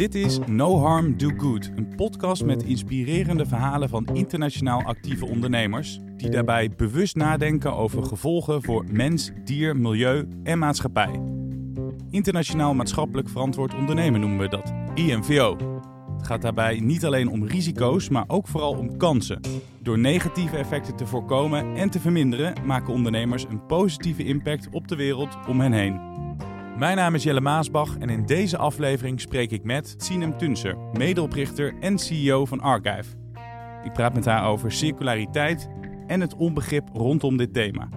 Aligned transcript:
Dit 0.00 0.14
is 0.14 0.38
No 0.46 0.78
Harm 0.78 1.16
Do 1.16 1.30
Good, 1.36 1.70
een 1.76 1.94
podcast 1.96 2.44
met 2.44 2.62
inspirerende 2.62 3.46
verhalen 3.46 3.88
van 3.88 4.06
internationaal 4.12 4.82
actieve 4.82 5.26
ondernemers 5.26 5.98
die 6.16 6.30
daarbij 6.30 6.70
bewust 6.76 7.16
nadenken 7.16 7.74
over 7.74 8.04
gevolgen 8.04 8.62
voor 8.62 8.84
mens, 8.90 9.30
dier, 9.44 9.76
milieu 9.76 10.28
en 10.42 10.58
maatschappij. 10.58 11.20
Internationaal 12.10 12.74
maatschappelijk 12.74 13.28
verantwoord 13.28 13.74
ondernemen 13.74 14.20
noemen 14.20 14.38
we 14.38 14.48
dat, 14.48 14.72
IMVO. 14.94 15.56
Het 16.16 16.26
gaat 16.26 16.42
daarbij 16.42 16.80
niet 16.80 17.04
alleen 17.04 17.28
om 17.28 17.46
risico's, 17.46 18.08
maar 18.08 18.24
ook 18.26 18.48
vooral 18.48 18.72
om 18.72 18.96
kansen. 18.96 19.40
Door 19.82 19.98
negatieve 19.98 20.56
effecten 20.56 20.96
te 20.96 21.06
voorkomen 21.06 21.76
en 21.76 21.90
te 21.90 22.00
verminderen, 22.00 22.54
maken 22.64 22.92
ondernemers 22.92 23.44
een 23.48 23.66
positieve 23.66 24.24
impact 24.24 24.68
op 24.70 24.88
de 24.88 24.96
wereld 24.96 25.38
om 25.48 25.60
hen 25.60 25.72
heen. 25.72 26.00
Mijn 26.80 26.96
naam 26.96 27.14
is 27.14 27.22
Jelle 27.22 27.40
Maasbach 27.40 27.98
en 27.98 28.08
in 28.08 28.26
deze 28.26 28.56
aflevering 28.56 29.20
spreek 29.20 29.50
ik 29.50 29.64
met 29.64 29.94
Sinem 29.98 30.38
Tunser, 30.38 30.76
medeoprichter 30.92 31.74
en 31.80 31.98
CEO 31.98 32.44
van 32.44 32.60
Archive. 32.60 33.16
Ik 33.84 33.92
praat 33.92 34.14
met 34.14 34.24
haar 34.24 34.46
over 34.46 34.72
circulariteit 34.72 35.68
en 36.06 36.20
het 36.20 36.34
onbegrip 36.34 36.88
rondom 36.92 37.36
dit 37.36 37.52
thema. 37.52 37.88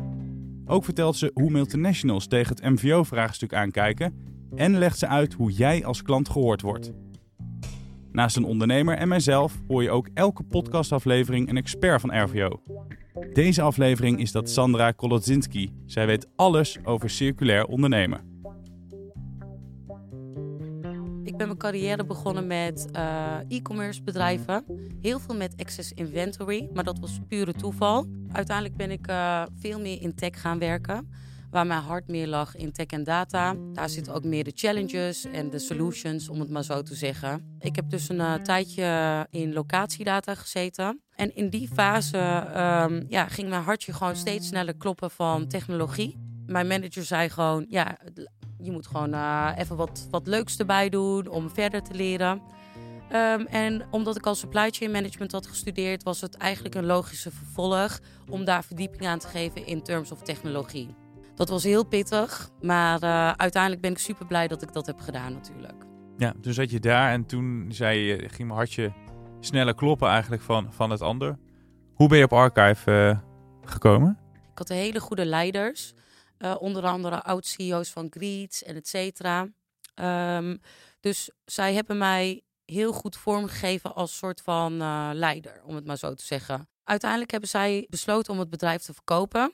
Ook 0.65 0.83
vertelt 0.83 1.15
ze 1.15 1.31
hoe 1.33 1.49
multinationals 1.49 2.27
tegen 2.27 2.55
het 2.55 2.63
MVO-vraagstuk 2.63 3.53
aankijken 3.53 4.15
en 4.55 4.77
legt 4.77 4.99
ze 4.99 5.07
uit 5.07 5.33
hoe 5.33 5.51
jij 5.51 5.85
als 5.85 6.01
klant 6.01 6.29
gehoord 6.29 6.61
wordt. 6.61 6.91
Naast 8.11 8.35
een 8.35 8.45
ondernemer 8.45 8.97
en 8.97 9.07
mijzelf 9.07 9.61
hoor 9.67 9.83
je 9.83 9.91
ook 9.91 10.09
elke 10.13 10.43
podcastaflevering 10.43 11.49
een 11.49 11.57
expert 11.57 12.01
van 12.01 12.23
RVO. 12.23 12.61
Deze 13.33 13.61
aflevering 13.61 14.19
is 14.19 14.31
dat 14.31 14.49
Sandra 14.49 14.91
Kolodzinski. 14.91 15.73
Zij 15.85 16.05
weet 16.05 16.27
alles 16.35 16.77
over 16.83 17.09
circulair 17.09 17.65
ondernemen. 17.65 18.32
Ik 21.33 21.39
ben 21.39 21.47
mijn 21.47 21.59
carrière 21.59 22.05
begonnen 22.05 22.47
met 22.47 22.87
uh, 22.95 23.37
e-commerce 23.47 24.03
bedrijven. 24.03 24.65
Heel 25.01 25.19
veel 25.19 25.35
met 25.35 25.55
excess 25.55 25.91
inventory, 25.91 26.69
maar 26.73 26.83
dat 26.83 26.99
was 26.99 27.19
pure 27.27 27.53
toeval. 27.53 28.05
Uiteindelijk 28.31 28.77
ben 28.77 28.91
ik 28.91 29.07
uh, 29.09 29.43
veel 29.59 29.79
meer 29.79 30.01
in 30.01 30.15
tech 30.15 30.41
gaan 30.41 30.59
werken. 30.59 31.11
Waar 31.49 31.67
mijn 31.67 31.81
hart 31.81 32.07
meer 32.07 32.27
lag 32.27 32.55
in 32.55 32.71
tech 32.71 32.85
en 32.85 33.03
data. 33.03 33.55
Daar 33.73 33.89
zitten 33.89 34.13
ook 34.13 34.23
meer 34.23 34.43
de 34.43 34.51
challenges 34.55 35.25
en 35.25 35.49
de 35.49 35.59
solutions, 35.59 36.29
om 36.29 36.39
het 36.39 36.49
maar 36.49 36.63
zo 36.63 36.81
te 36.81 36.95
zeggen. 36.95 37.57
Ik 37.59 37.75
heb 37.75 37.89
dus 37.89 38.09
een 38.09 38.15
uh, 38.15 38.33
tijdje 38.33 39.27
in 39.29 39.53
locatiedata 39.53 40.35
gezeten. 40.35 41.01
En 41.15 41.35
in 41.35 41.49
die 41.49 41.67
fase 41.67 42.17
um, 42.17 43.05
ja, 43.09 43.27
ging 43.27 43.49
mijn 43.49 43.63
hartje 43.63 43.93
gewoon 43.93 44.15
steeds 44.15 44.47
sneller 44.47 44.75
kloppen 44.77 45.11
van 45.11 45.47
technologie. 45.47 46.17
Mijn 46.45 46.67
manager 46.67 47.03
zei 47.03 47.29
gewoon, 47.29 47.65
ja, 47.69 47.97
je 48.63 48.71
moet 48.71 48.87
gewoon 48.87 49.13
uh, 49.13 49.51
even 49.57 49.75
wat, 49.75 50.07
wat 50.11 50.27
leuks 50.27 50.57
erbij 50.57 50.89
doen 50.89 51.27
om 51.27 51.49
verder 51.49 51.83
te 51.83 51.93
leren. 51.93 52.41
Um, 53.13 53.45
en 53.45 53.83
omdat 53.91 54.15
ik 54.15 54.25
al 54.25 54.35
supply 54.35 54.69
chain 54.69 54.91
management 54.91 55.31
had 55.31 55.47
gestudeerd, 55.47 56.03
was 56.03 56.21
het 56.21 56.37
eigenlijk 56.37 56.75
een 56.75 56.85
logische 56.85 57.31
vervolg 57.31 57.99
om 58.29 58.45
daar 58.45 58.63
verdieping 58.63 59.07
aan 59.07 59.19
te 59.19 59.27
geven 59.27 59.65
in 59.65 59.83
terms 59.83 60.11
of 60.11 60.21
technologie. 60.21 60.95
Dat 61.35 61.49
was 61.49 61.63
heel 61.63 61.85
pittig, 61.85 62.49
maar 62.61 63.03
uh, 63.03 63.31
uiteindelijk 63.31 63.81
ben 63.81 63.91
ik 63.91 63.97
super 63.97 64.25
blij 64.25 64.47
dat 64.47 64.61
ik 64.61 64.73
dat 64.73 64.85
heb 64.85 64.99
gedaan 64.99 65.33
natuurlijk. 65.33 65.85
Ja, 66.17 66.33
toen 66.41 66.53
zat 66.53 66.71
je 66.71 66.79
daar 66.79 67.11
en 67.11 67.25
toen 67.25 67.65
zei 67.69 67.99
je, 67.99 68.17
ging 68.17 68.37
mijn 68.37 68.49
hartje 68.49 68.93
sneller 69.39 69.75
kloppen 69.75 70.09
eigenlijk 70.09 70.41
van, 70.41 70.73
van 70.73 70.89
het 70.89 71.01
ander. 71.01 71.37
Hoe 71.93 72.07
ben 72.07 72.17
je 72.17 72.23
op 72.23 72.33
Archive 72.33 72.91
uh, 72.91 73.17
gekomen? 73.69 74.17
Ik 74.33 74.57
had 74.57 74.69
hele 74.69 74.99
goede 74.99 75.25
leiders. 75.25 75.93
Uh, 76.43 76.55
onder 76.59 76.83
andere 76.83 77.23
oud-CEO's 77.23 77.89
van 77.89 78.07
Greets 78.09 78.63
en 78.63 78.75
et 78.75 78.87
cetera. 78.87 79.47
Um, 80.37 80.59
dus 80.99 81.29
zij 81.45 81.73
hebben 81.73 81.97
mij 81.97 82.41
heel 82.65 82.93
goed 82.93 83.17
vormgegeven 83.17 83.95
als 83.95 84.17
soort 84.17 84.41
van 84.41 84.81
uh, 84.81 85.09
leider, 85.13 85.61
om 85.63 85.75
het 85.75 85.85
maar 85.85 85.97
zo 85.97 86.13
te 86.13 86.25
zeggen. 86.25 86.69
Uiteindelijk 86.83 87.31
hebben 87.31 87.49
zij 87.49 87.87
besloten 87.89 88.33
om 88.33 88.39
het 88.39 88.49
bedrijf 88.49 88.81
te 88.81 88.93
verkopen. 88.93 89.53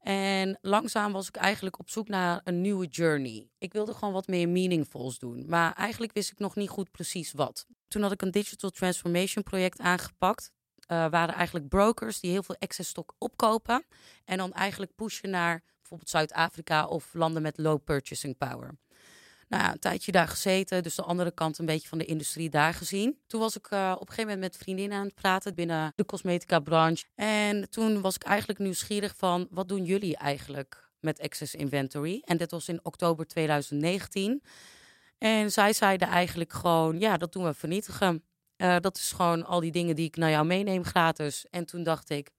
En 0.00 0.58
langzaam 0.60 1.12
was 1.12 1.28
ik 1.28 1.36
eigenlijk 1.36 1.78
op 1.78 1.90
zoek 1.90 2.08
naar 2.08 2.40
een 2.44 2.60
nieuwe 2.60 2.86
journey. 2.86 3.48
Ik 3.58 3.72
wilde 3.72 3.94
gewoon 3.94 4.14
wat 4.14 4.26
meer 4.26 4.48
meaningfuls 4.48 5.18
doen. 5.18 5.44
Maar 5.48 5.72
eigenlijk 5.72 6.12
wist 6.12 6.30
ik 6.30 6.38
nog 6.38 6.56
niet 6.56 6.68
goed 6.68 6.90
precies 6.90 7.32
wat. 7.32 7.66
Toen 7.88 8.02
had 8.02 8.12
ik 8.12 8.22
een 8.22 8.30
digital 8.30 8.70
transformation 8.70 9.44
project 9.44 9.80
aangepakt. 9.80 10.52
Uh, 10.88 11.08
waren 11.10 11.34
eigenlijk 11.34 11.68
brokers 11.68 12.20
die 12.20 12.30
heel 12.30 12.42
veel 12.42 12.56
excess 12.58 12.90
stock 12.90 13.14
opkopen. 13.18 13.84
En 14.24 14.38
dan 14.38 14.52
eigenlijk 14.52 14.94
pushen 14.94 15.30
naar 15.30 15.62
bijvoorbeeld 15.98 16.30
Zuid-Afrika 16.30 16.86
of 16.86 17.14
landen 17.14 17.42
met 17.42 17.58
low 17.58 17.84
purchasing 17.84 18.36
power. 18.38 18.74
Nou 19.48 19.72
een 19.72 19.78
tijdje 19.78 20.12
daar 20.12 20.28
gezeten, 20.28 20.82
dus 20.82 20.94
de 20.94 21.02
andere 21.02 21.30
kant 21.30 21.58
een 21.58 21.66
beetje 21.66 21.88
van 21.88 21.98
de 21.98 22.04
industrie 22.04 22.50
daar 22.50 22.74
gezien. 22.74 23.18
Toen 23.26 23.40
was 23.40 23.56
ik 23.56 23.70
uh, 23.70 23.92
op 23.94 24.00
een 24.00 24.14
gegeven 24.14 24.32
moment 24.32 24.40
met 24.40 24.62
vriendinnen 24.62 24.98
aan 24.98 25.04
het 25.04 25.14
praten 25.14 25.54
binnen 25.54 25.92
de 25.96 26.04
cosmetica 26.04 26.60
branche. 26.60 27.04
En 27.14 27.70
toen 27.70 28.00
was 28.00 28.14
ik 28.14 28.22
eigenlijk 28.22 28.58
nieuwsgierig 28.58 29.16
van, 29.16 29.46
wat 29.50 29.68
doen 29.68 29.84
jullie 29.84 30.16
eigenlijk 30.16 30.90
met 31.00 31.18
excess 31.18 31.54
inventory? 31.54 32.22
En 32.24 32.36
dit 32.36 32.50
was 32.50 32.68
in 32.68 32.80
oktober 32.82 33.26
2019. 33.26 34.42
En 35.18 35.52
zij 35.52 35.72
zeiden 35.72 36.08
eigenlijk 36.08 36.52
gewoon, 36.52 36.98
ja, 36.98 37.16
dat 37.16 37.32
doen 37.32 37.44
we 37.44 37.54
vernietigen. 37.54 38.24
Uh, 38.56 38.76
dat 38.80 38.96
is 38.96 39.12
gewoon 39.12 39.44
al 39.44 39.60
die 39.60 39.72
dingen 39.72 39.96
die 39.96 40.06
ik 40.06 40.16
naar 40.16 40.30
jou 40.30 40.46
meeneem 40.46 40.84
gratis. 40.84 41.46
En 41.50 41.64
toen 41.64 41.82
dacht 41.82 42.10
ik, 42.10 42.30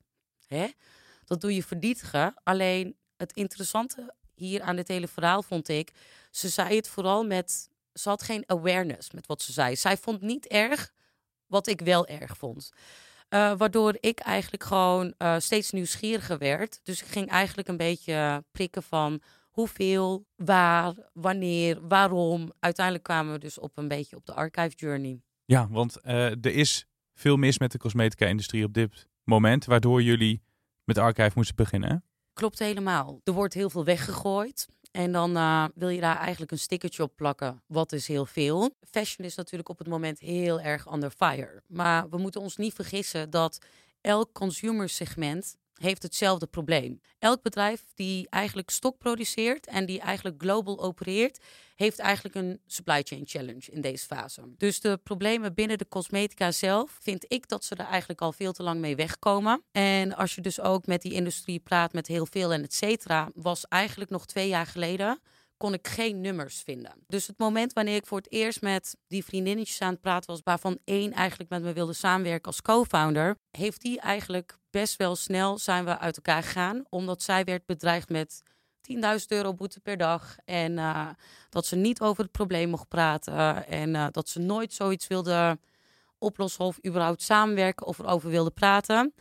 hè? 0.48 0.68
Dat 1.26 1.42
doe 1.42 1.56
je 1.56 1.64
vernietigen. 1.64 2.34
Alleen 2.44 2.96
het 3.18 3.34
interessante 3.34 4.14
hier 4.34 4.62
aan 4.62 4.76
dit 4.76 4.88
hele 4.88 5.08
verhaal 5.08 5.44
vond 5.44 5.68
ik, 5.68 5.92
ze 6.32 6.50
zei 6.50 6.76
het 6.76 6.88
vooral 6.88 7.26
met, 7.26 7.70
ze 7.94 8.10
had 8.10 8.24
geen 8.24 8.44
awareness 8.48 9.12
met 9.12 9.28
wat 9.28 9.42
ze 9.42 9.52
zei. 9.52 9.76
Zij 9.76 9.98
vond 9.98 10.22
niet 10.22 10.48
erg 10.48 10.94
wat 11.46 11.68
ik 11.68 11.82
wel 11.82 12.08
erg 12.08 12.38
vond. 12.38 12.72
Uh, 13.30 13.58
waardoor 13.58 13.98
ik 14.00 14.20
eigenlijk 14.20 14.64
gewoon 14.64 15.14
uh, 15.18 15.36
steeds 15.40 15.72
nieuwsgieriger 15.72 16.38
werd. 16.38 16.80
Dus 16.84 17.02
ik 17.02 17.08
ging 17.08 17.30
eigenlijk 17.30 17.68
een 17.68 17.78
beetje 17.78 18.44
prikken 18.52 18.84
van 18.84 19.22
hoeveel, 19.50 20.26
waar, 20.36 20.94
wanneer, 21.14 21.88
waarom. 21.88 22.52
Uiteindelijk 22.60 23.06
kwamen 23.06 23.34
we 23.34 23.40
dus 23.40 23.60
op 23.60 23.78
een 23.78 23.88
beetje 23.88 24.16
op 24.16 24.26
de 24.26 24.34
archive 24.34 24.76
journey. 24.76 25.22
Ja, 25.46 25.68
want 25.70 25.98
uh, 26.04 26.30
er 26.30 26.46
is 26.46 26.86
veel 27.14 27.36
mis 27.38 27.60
met 27.60 27.72
de 27.72 27.78
cosmetica-industrie 27.78 28.64
op 28.64 28.74
dit 28.74 29.08
moment, 29.24 29.66
waardoor 29.66 30.02
jullie 30.02 30.42
met 30.84 30.98
archive 30.98 31.32
moesten 31.36 31.56
beginnen. 31.56 32.04
Klopt 32.36 32.60
helemaal. 32.60 33.22
Er 33.24 33.34
wordt 33.34 33.54
heel 33.54 33.70
veel 33.70 33.84
weggegooid. 33.84 34.68
En 34.92 35.12
dan 35.12 35.38
uh, 35.38 35.66
wil 35.76 35.90
je 35.90 36.02
daar 36.02 36.18
eigenlijk 36.18 36.52
een 36.52 36.60
stickertje 36.60 37.04
op 37.04 37.16
plakken. 37.16 37.62
Wat 37.68 37.92
is 37.92 38.08
heel 38.08 38.26
veel. 38.26 38.76
Fashion 38.90 39.26
is 39.26 39.36
natuurlijk 39.36 39.70
op 39.70 39.78
het 39.78 39.88
moment 39.88 40.20
heel 40.20 40.62
erg 40.62 40.94
under 40.94 41.10
fire. 41.10 41.62
Maar 41.68 42.10
we 42.10 42.18
moeten 42.18 42.42
ons 42.42 42.58
niet 42.58 42.74
vergissen 42.74 43.30
dat 43.30 43.58
elk 44.02 44.34
consumersegment 44.34 45.58
heeft 45.76 46.04
hetzelfde 46.04 46.48
probleem. 46.48 47.02
Elk 47.20 47.42
bedrijf 47.42 47.84
die 47.96 48.30
eigenlijk 48.30 48.70
stok 48.70 48.98
produceert 48.98 49.68
en 49.68 49.86
die 49.86 50.00
eigenlijk 50.00 50.42
global 50.42 50.84
opereert, 50.84 51.40
heeft 51.76 52.00
eigenlijk 52.00 52.36
een 52.36 52.60
supply 52.66 53.02
chain 53.04 53.24
challenge 53.26 53.72
in 53.72 53.82
deze 53.82 54.06
fase. 54.06 54.42
Dus 54.58 54.80
de 54.80 55.00
problemen 55.04 55.54
binnen 55.54 55.78
de 55.78 55.88
cosmetica 55.88 56.52
zelf, 56.52 56.98
vind 57.02 57.26
ik 57.28 57.48
dat 57.48 57.64
ze 57.64 57.76
er 57.76 57.86
eigenlijk 57.86 58.22
al 58.22 58.32
veel 58.32 58.52
te 58.52 58.64
lang 58.64 58.80
mee 58.80 58.96
wegkomen. 58.96 59.64
En 59.72 60.16
als 60.16 60.36
je 60.36 60.42
dus 60.42 60.60
ook 60.60 60.86
met 60.86 61.02
die 61.02 61.14
industrie 61.14 61.60
praat, 61.60 61.94
met 61.94 62.08
heel 62.08 62.26
veel 62.26 62.54
en 62.54 62.64
et 62.64 62.74
cetera, 62.74 63.30
was 63.34 63.68
eigenlijk 63.68 64.10
nog 64.10 64.26
twee 64.26 64.48
jaar 64.48 64.68
geleden 64.68 65.20
kon 65.66 65.74
ik 65.74 65.88
geen 65.88 66.22
nummers 66.22 66.62
vinden. 66.62 66.94
Dus 67.08 67.28
het 67.28 67.38
moment 67.38 67.74
wanneer 67.74 67.96
ik 67.96 68.06
voor 68.06 68.18
het 68.18 68.32
eerst 68.32 68.62
met 68.62 68.98
die 69.08 69.26
vriendinnetjes 69.26 69.82
aan 69.82 69.92
het 69.92 70.02
praten 70.02 70.30
was, 70.30 70.42
waarvan 70.44 70.80
één 70.84 71.12
eigenlijk 71.12 71.50
met 71.50 71.64
me 71.64 71.74
wilde 71.74 71.94
samenwerken 71.94 72.46
als 72.46 72.62
co-founder, 72.62 73.38
heeft 73.52 73.82
die 73.82 74.00
eigenlijk 74.00 74.58
best 74.70 74.96
wel 74.96 75.16
snel 75.16 75.58
zijn 75.58 75.86
we 75.86 75.98
uit 75.98 76.16
elkaar 76.16 76.44
gegaan, 76.44 76.84
omdat 76.90 77.22
zij 77.22 77.44
werd 77.44 77.66
bedreigd 77.66 78.10
met 78.10 78.44
10.000 78.94 78.98
euro 79.28 79.54
boete 79.54 79.80
per 79.80 79.98
dag. 79.98 80.36
En 80.46 80.72
uh, 80.72 81.10
dat 81.50 81.66
ze 81.66 81.76
niet 81.76 82.02
over 82.02 82.24
het 82.24 82.32
probleem 82.32 82.70
mocht 82.70 82.88
praten. 82.88 83.68
En 83.68 83.94
uh, 83.94 84.08
dat 84.12 84.30
ze 84.30 84.40
nooit 84.40 84.74
zoiets 84.74 85.08
wilde 85.08 85.60
oplossen 86.18 86.66
of 86.66 86.86
überhaupt 86.86 87.22
samenwerken 87.22 87.86
of 87.86 88.00
erover 88.00 88.30
wilde 88.30 88.52
praten. 88.52 89.14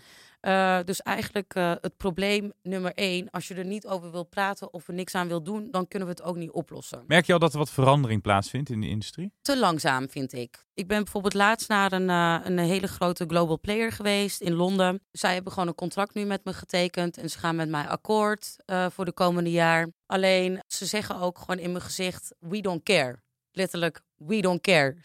Uh, 0.47 0.79
dus 0.85 1.03
eigenlijk 1.03 1.55
uh, 1.55 1.73
het 1.81 1.97
probleem 1.97 2.53
nummer 2.63 2.93
één, 2.95 3.31
als 3.31 3.49
je 3.49 3.55
er 3.55 3.65
niet 3.65 3.87
over 3.87 4.11
wil 4.11 4.25
praten 4.25 4.73
of 4.73 4.89
er 4.89 4.95
niks 4.95 5.15
aan 5.15 5.29
wil 5.29 5.43
doen, 5.43 5.69
dan 5.71 5.89
kunnen 5.89 6.09
we 6.09 6.15
het 6.15 6.23
ook 6.23 6.37
niet 6.37 6.51
oplossen. 6.51 7.05
Merk 7.07 7.27
je 7.27 7.33
al 7.33 7.39
dat 7.39 7.53
er 7.53 7.59
wat 7.59 7.71
verandering 7.71 8.23
plaatsvindt 8.23 8.71
in 8.71 8.81
de 8.81 8.89
industrie? 8.89 9.33
Te 9.43 9.59
langzaam, 9.59 10.11
vind 10.11 10.33
ik. 10.33 10.67
Ik 10.75 10.89
ben 10.89 11.03
bijvoorbeeld 11.03 11.35
laatst 11.35 11.69
naar 11.69 11.93
een, 11.93 12.09
uh, 12.09 12.41
een 12.43 12.59
hele 12.59 12.89
grote 12.89 13.25
global 13.27 13.61
player 13.61 13.93
geweest 13.93 14.41
in 14.41 14.55
Londen. 14.55 15.03
Zij 15.11 15.35
hebben 15.35 15.53
gewoon 15.53 15.69
een 15.69 15.75
contract 15.75 16.15
nu 16.15 16.25
met 16.25 16.45
me 16.45 16.53
getekend 16.53 17.19
en 17.19 17.31
ze 17.31 17.39
gaan 17.39 17.57
met 17.57 17.69
mij 17.69 17.89
akkoord 17.89 18.57
voor 18.89 19.05
de 19.05 19.13
komende 19.13 19.51
jaar. 19.51 19.89
Alleen, 20.07 20.63
ze 20.67 20.87
zeggen 20.87 21.21
ook 21.21 21.39
gewoon 21.39 21.59
in 21.59 21.73
mijn 21.73 21.85
gezicht, 21.85 22.35
we 22.39 22.61
don't 22.61 22.83
care. 22.83 23.23
Letterlijk, 23.51 24.01
we 24.17 24.41
don't 24.41 24.61
care, 24.61 24.97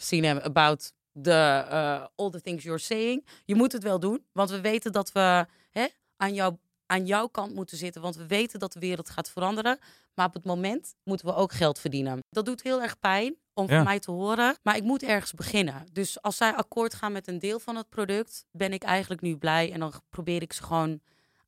about 0.44 0.94
de 1.12 1.66
uh, 1.72 2.06
all 2.16 2.30
the 2.30 2.42
things 2.42 2.64
you're 2.64 2.80
saying. 2.80 3.26
Je 3.46 3.56
moet 3.56 3.72
het 3.72 3.84
wel 3.84 4.00
doen, 4.00 4.26
want 4.32 4.50
we 4.50 4.62
weten 4.62 4.92
dat 4.92 5.12
we 5.12 5.46
hè, 5.72 5.88
aan 6.18 6.34
jouw 6.34 6.60
aan 6.86 7.06
jouw 7.06 7.28
kant 7.28 7.54
moeten 7.56 7.78
zitten, 7.78 8.02
want 8.02 8.16
we 8.16 8.28
weten 8.28 8.60
dat 8.60 8.74
de 8.74 8.80
wereld 8.80 9.10
gaat 9.10 9.30
veranderen. 9.30 9.80
Maar 10.14 10.26
op 10.28 10.34
het 10.34 10.46
moment 10.46 10.96
moeten 11.04 11.26
we 11.28 11.36
ook 11.36 11.52
geld 11.52 11.80
verdienen. 11.80 12.20
Dat 12.30 12.46
doet 12.46 12.62
heel 12.64 12.82
erg 12.82 13.00
pijn 13.00 13.36
om 13.54 13.68
Ja. 13.68 13.76
van 13.76 13.84
mij 13.84 14.00
te 14.00 14.12
horen. 14.12 14.56
Maar 14.64 14.76
ik 14.76 14.84
moet 14.84 15.04
ergens 15.04 15.34
beginnen. 15.34 15.86
Dus 15.92 16.22
als 16.22 16.38
zij 16.38 16.54
akkoord 16.54 16.94
gaan 16.94 17.12
met 17.12 17.28
een 17.28 17.40
deel 17.40 17.60
van 17.60 17.76
het 17.76 17.90
product, 17.90 18.46
ben 18.52 18.74
ik 18.74 18.84
eigenlijk 18.84 19.22
nu 19.22 19.38
blij. 19.38 19.72
En 19.72 19.80
dan 19.80 19.94
probeer 20.10 20.42
ik 20.42 20.54
ze 20.54 20.64
gewoon 20.64 21.00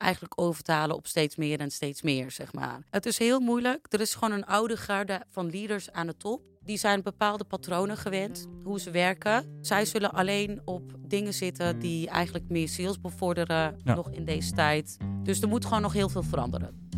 eigenlijk 0.02 0.42
over 0.42 0.64
te 0.64 0.72
halen 0.72 0.96
op 0.96 1.08
steeds 1.08 1.36
meer 1.36 1.60
en 1.60 1.72
steeds 1.72 2.02
meer, 2.02 2.32
zeg 2.32 2.54
maar. 2.54 2.80
Het 2.90 3.06
is 3.06 3.18
heel 3.18 3.40
moeilijk. 3.40 3.86
Er 3.90 4.02
is 4.02 4.14
gewoon 4.16 4.32
een 4.32 4.46
oude 4.46 4.78
garde 4.78 5.22
van 5.30 5.50
leaders 5.50 5.92
aan 5.92 6.08
de 6.08 6.18
top. 6.18 6.42
Die 6.64 6.78
zijn 6.78 7.02
bepaalde 7.02 7.44
patronen 7.44 7.98
gewend, 7.98 8.48
hoe 8.64 8.80
ze 8.80 8.92
werken. 8.92 9.58
Zij 9.62 9.86
zullen 9.86 10.12
alleen 10.14 10.62
op 10.66 10.92
dingen 11.08 11.34
zitten 11.34 11.80
die 11.80 12.10
eigenlijk 12.10 12.50
meer 12.50 12.70
sales 12.70 13.00
bevorderen, 13.00 13.76
Ja. 13.84 13.96
nog 13.96 14.12
in 14.12 14.26
deze 14.26 14.52
tijd. 14.52 14.98
Dus 15.24 15.42
er 15.42 15.48
moet 15.48 15.66
gewoon 15.66 15.82
nog 15.82 15.94
heel 15.94 16.10
veel 16.10 16.24
veranderen. 16.24 16.90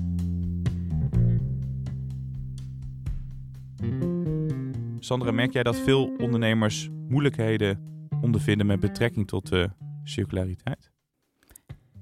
Sandra, 5.00 5.32
merk 5.32 5.54
jij 5.54 5.64
dat 5.64 5.76
veel 5.76 6.16
ondernemers 6.18 6.90
moeilijkheden 7.10 8.08
ondervinden 8.22 8.66
met 8.66 8.80
betrekking 8.80 9.28
tot 9.28 9.50
de 9.50 9.70
circulariteit? 10.04 10.92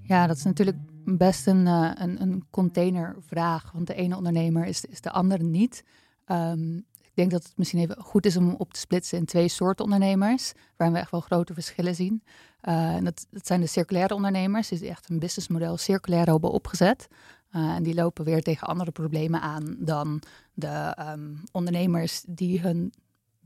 Ja, 0.02 0.28
dat 0.28 0.38
is 0.38 0.44
natuurlijk 0.44 0.78
best 1.06 1.48
een, 1.48 1.68
eh, 1.68 1.92
een, 1.94 2.22
een 2.22 2.46
containervraag. 2.50 3.72
Want 3.72 3.88
de 3.88 3.94
ene 3.94 4.16
ondernemer 4.18 4.66
is, 4.66 4.86
is 4.86 5.02
de 5.02 5.12
andere 5.12 5.44
niet. 5.44 5.84
Ehm, 6.26 6.78
ik 7.12 7.18
denk 7.18 7.32
dat 7.32 7.44
het 7.44 7.58
misschien 7.58 7.80
even 7.80 8.04
goed 8.04 8.26
is 8.26 8.38
om 8.38 8.56
op 8.58 8.74
te 8.74 8.80
splitsen 8.80 9.18
in 9.18 9.26
twee 9.26 9.48
soorten 9.48 9.86
ondernemers. 9.86 10.54
Waarin 10.78 10.96
we 10.96 11.02
echt 11.02 11.12
wel 11.12 11.20
grote 11.20 11.54
verschillen 11.54 11.96
zien. 11.96 12.24
Eh, 12.62 12.96
en 12.96 13.04
dat, 13.04 13.28
dat 13.30 13.48
zijn 13.48 13.62
de 13.62 13.68
circulaire 13.68 14.16
ondernemers, 14.16 14.68
die 14.68 14.90
echt 14.90 15.10
een 15.10 15.20
businessmodel 15.20 15.78
circulair 15.78 16.26
hebben 16.26 16.52
opgezet. 16.52 17.08
Eh, 17.52 17.62
en 17.62 17.84
die 17.84 17.94
lopen 17.94 18.26
weer 18.26 18.42
tegen 18.42 18.68
andere 18.68 18.92
problemen 18.92 19.42
aan 19.42 19.76
dan 19.80 20.22
de 20.54 20.68
ehm, 20.68 21.36
ondernemers 21.52 22.24
die 22.28 22.60
hun 22.60 22.94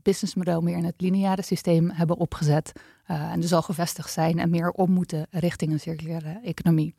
businessmodel 0.02 0.60
meer 0.60 0.76
in 0.76 0.84
het 0.84 1.00
lineaire 1.00 1.42
systeem 1.42 1.90
hebben 1.90 2.16
opgezet. 2.16 2.72
en 3.06 3.40
dus 3.40 3.52
al 3.52 3.62
gevestigd 3.62 4.12
zijn 4.12 4.38
en 4.38 4.50
meer 4.50 4.70
om 4.70 4.90
moeten 4.90 5.26
richting 5.30 5.72
een 5.72 5.80
circulaire 5.80 6.40
economie. 6.42 6.94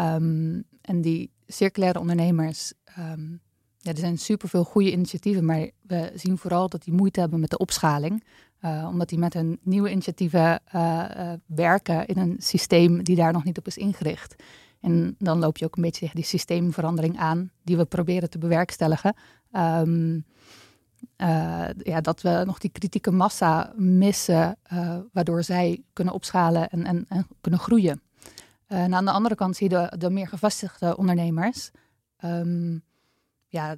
Ehm, 0.00 0.60
en 0.80 1.00
die 1.00 1.30
circulaire 1.46 2.00
ondernemers, 2.00 2.72
ehm, 2.84 3.30
ja, 3.78 3.90
er 3.90 3.98
zijn 3.98 4.18
superveel 4.18 4.64
goede 4.64 4.92
initiatieven, 4.92 5.44
maar 5.44 5.70
we 5.82 6.12
zien 6.14 6.38
vooral 6.38 6.68
dat 6.68 6.84
die 6.84 6.94
moeite 6.94 7.20
hebben 7.20 7.40
met 7.40 7.50
de 7.50 7.58
opschaling. 7.58 8.24
eh, 8.60 8.86
omdat 8.88 9.08
die 9.08 9.18
met 9.18 9.34
hun 9.34 9.58
nieuwe 9.62 9.90
initiatieven 9.90 10.60
eh, 10.64 11.32
eh, 11.32 11.38
werken 11.46 12.06
in 12.06 12.18
een 12.18 12.36
systeem 12.38 13.02
die 13.02 13.16
daar 13.16 13.32
nog 13.32 13.44
niet 13.44 13.58
op 13.58 13.66
is 13.66 13.76
ingericht. 13.76 14.34
En 14.80 15.14
dan 15.18 15.38
loop 15.38 15.58
je 15.58 15.64
ook 15.64 15.76
een 15.76 15.82
beetje 15.82 16.00
tegen 16.00 16.16
die 16.16 16.24
systeemverandering 16.24 17.18
aan, 17.18 17.50
die 17.62 17.76
we 17.76 17.84
proberen 17.84 18.30
te 18.30 18.38
bewerkstelligen. 18.38 19.14
Ehm, 19.52 20.20
eh, 21.16 21.68
ja, 21.78 22.00
dat 22.00 22.20
we 22.22 22.42
nog 22.46 22.58
die 22.58 22.70
kritieke 22.70 23.10
massa 23.10 23.72
missen, 23.76 24.56
waardoor 25.12 25.42
zij 25.42 25.82
kunnen 25.92 26.14
opschalen 26.14 26.68
en, 26.68 26.84
en, 26.84 27.04
en 27.08 27.26
kunnen 27.40 27.60
groeien. 27.60 28.00
Eh, 28.70 28.82
en 28.82 28.94
aan 28.94 29.04
de 29.04 29.10
andere 29.10 29.34
kant 29.34 29.56
zie 29.56 29.70
je 29.70 29.76
de, 29.76 29.96
de 29.98 30.10
meer 30.10 30.28
gevestigde 30.28 30.96
ondernemers. 30.96 31.70
Ehm, 32.16 32.78
ja, 33.48 33.76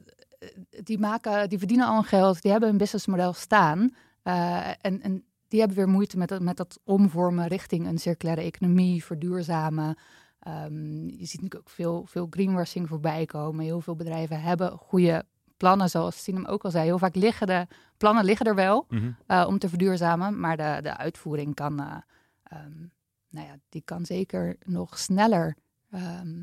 die, 0.83 0.99
maken, 0.99 1.49
die 1.49 1.59
verdienen 1.59 1.87
al 1.87 1.97
een 1.97 2.05
geld, 2.05 2.43
die 2.43 2.51
hebben 2.51 2.69
een 2.69 2.77
businessmodel 2.77 3.33
staan. 3.33 3.95
eh, 4.23 4.69
en, 4.81 5.01
en 5.03 5.25
die 5.49 5.59
hebben 5.61 5.79
weer 5.79 5.89
moeite 5.89 6.17
met, 6.19 6.29
dat- 6.29 6.41
met 6.43 6.57
dat 6.57 6.81
omvormen 6.85 7.47
richting 7.47 7.87
een 7.87 7.99
circulaire 7.99 8.43
economie, 8.43 9.05
verduurzamen. 9.05 9.97
Ehm, 10.39 11.05
je 11.07 11.25
ziet 11.27 11.41
natuurlijk 11.41 11.55
ook 11.61 11.69
veel, 11.71 12.05
veel 12.07 12.27
greenwashing 12.31 12.89
voorbij 12.89 13.27
komen. 13.27 13.65
Heel 13.65 13.81
veel 13.81 13.97
bedrijven 13.97 14.41
hebben 14.43 14.79
goede 14.79 15.25
plannen, 15.57 15.91
zoals 15.91 16.23
Sinem 16.23 16.45
ook 16.47 16.65
al 16.65 16.71
zei. 16.71 16.85
Heel 16.85 16.99
vaak 16.99 17.15
liggen 17.15 17.47
de 17.47 17.67
plannen 17.97 18.25
liggen 18.25 18.47
er 18.47 18.55
wel 18.55 18.87
eh, 19.27 19.45
om 19.49 19.59
te 19.59 19.69
verduurzamen, 19.69 20.41
maar 20.41 20.57
de, 20.57 20.79
de 20.83 20.97
uitvoering 20.97 21.55
kan, 21.55 21.81
eh, 21.81 21.97
ehm, 22.43 22.85
nou 23.33 23.47
ja, 23.47 23.57
die 23.69 23.83
kan 23.85 24.05
zeker 24.07 24.57
nog 24.65 24.99
sneller. 24.99 25.57
Ehm, 25.91 26.41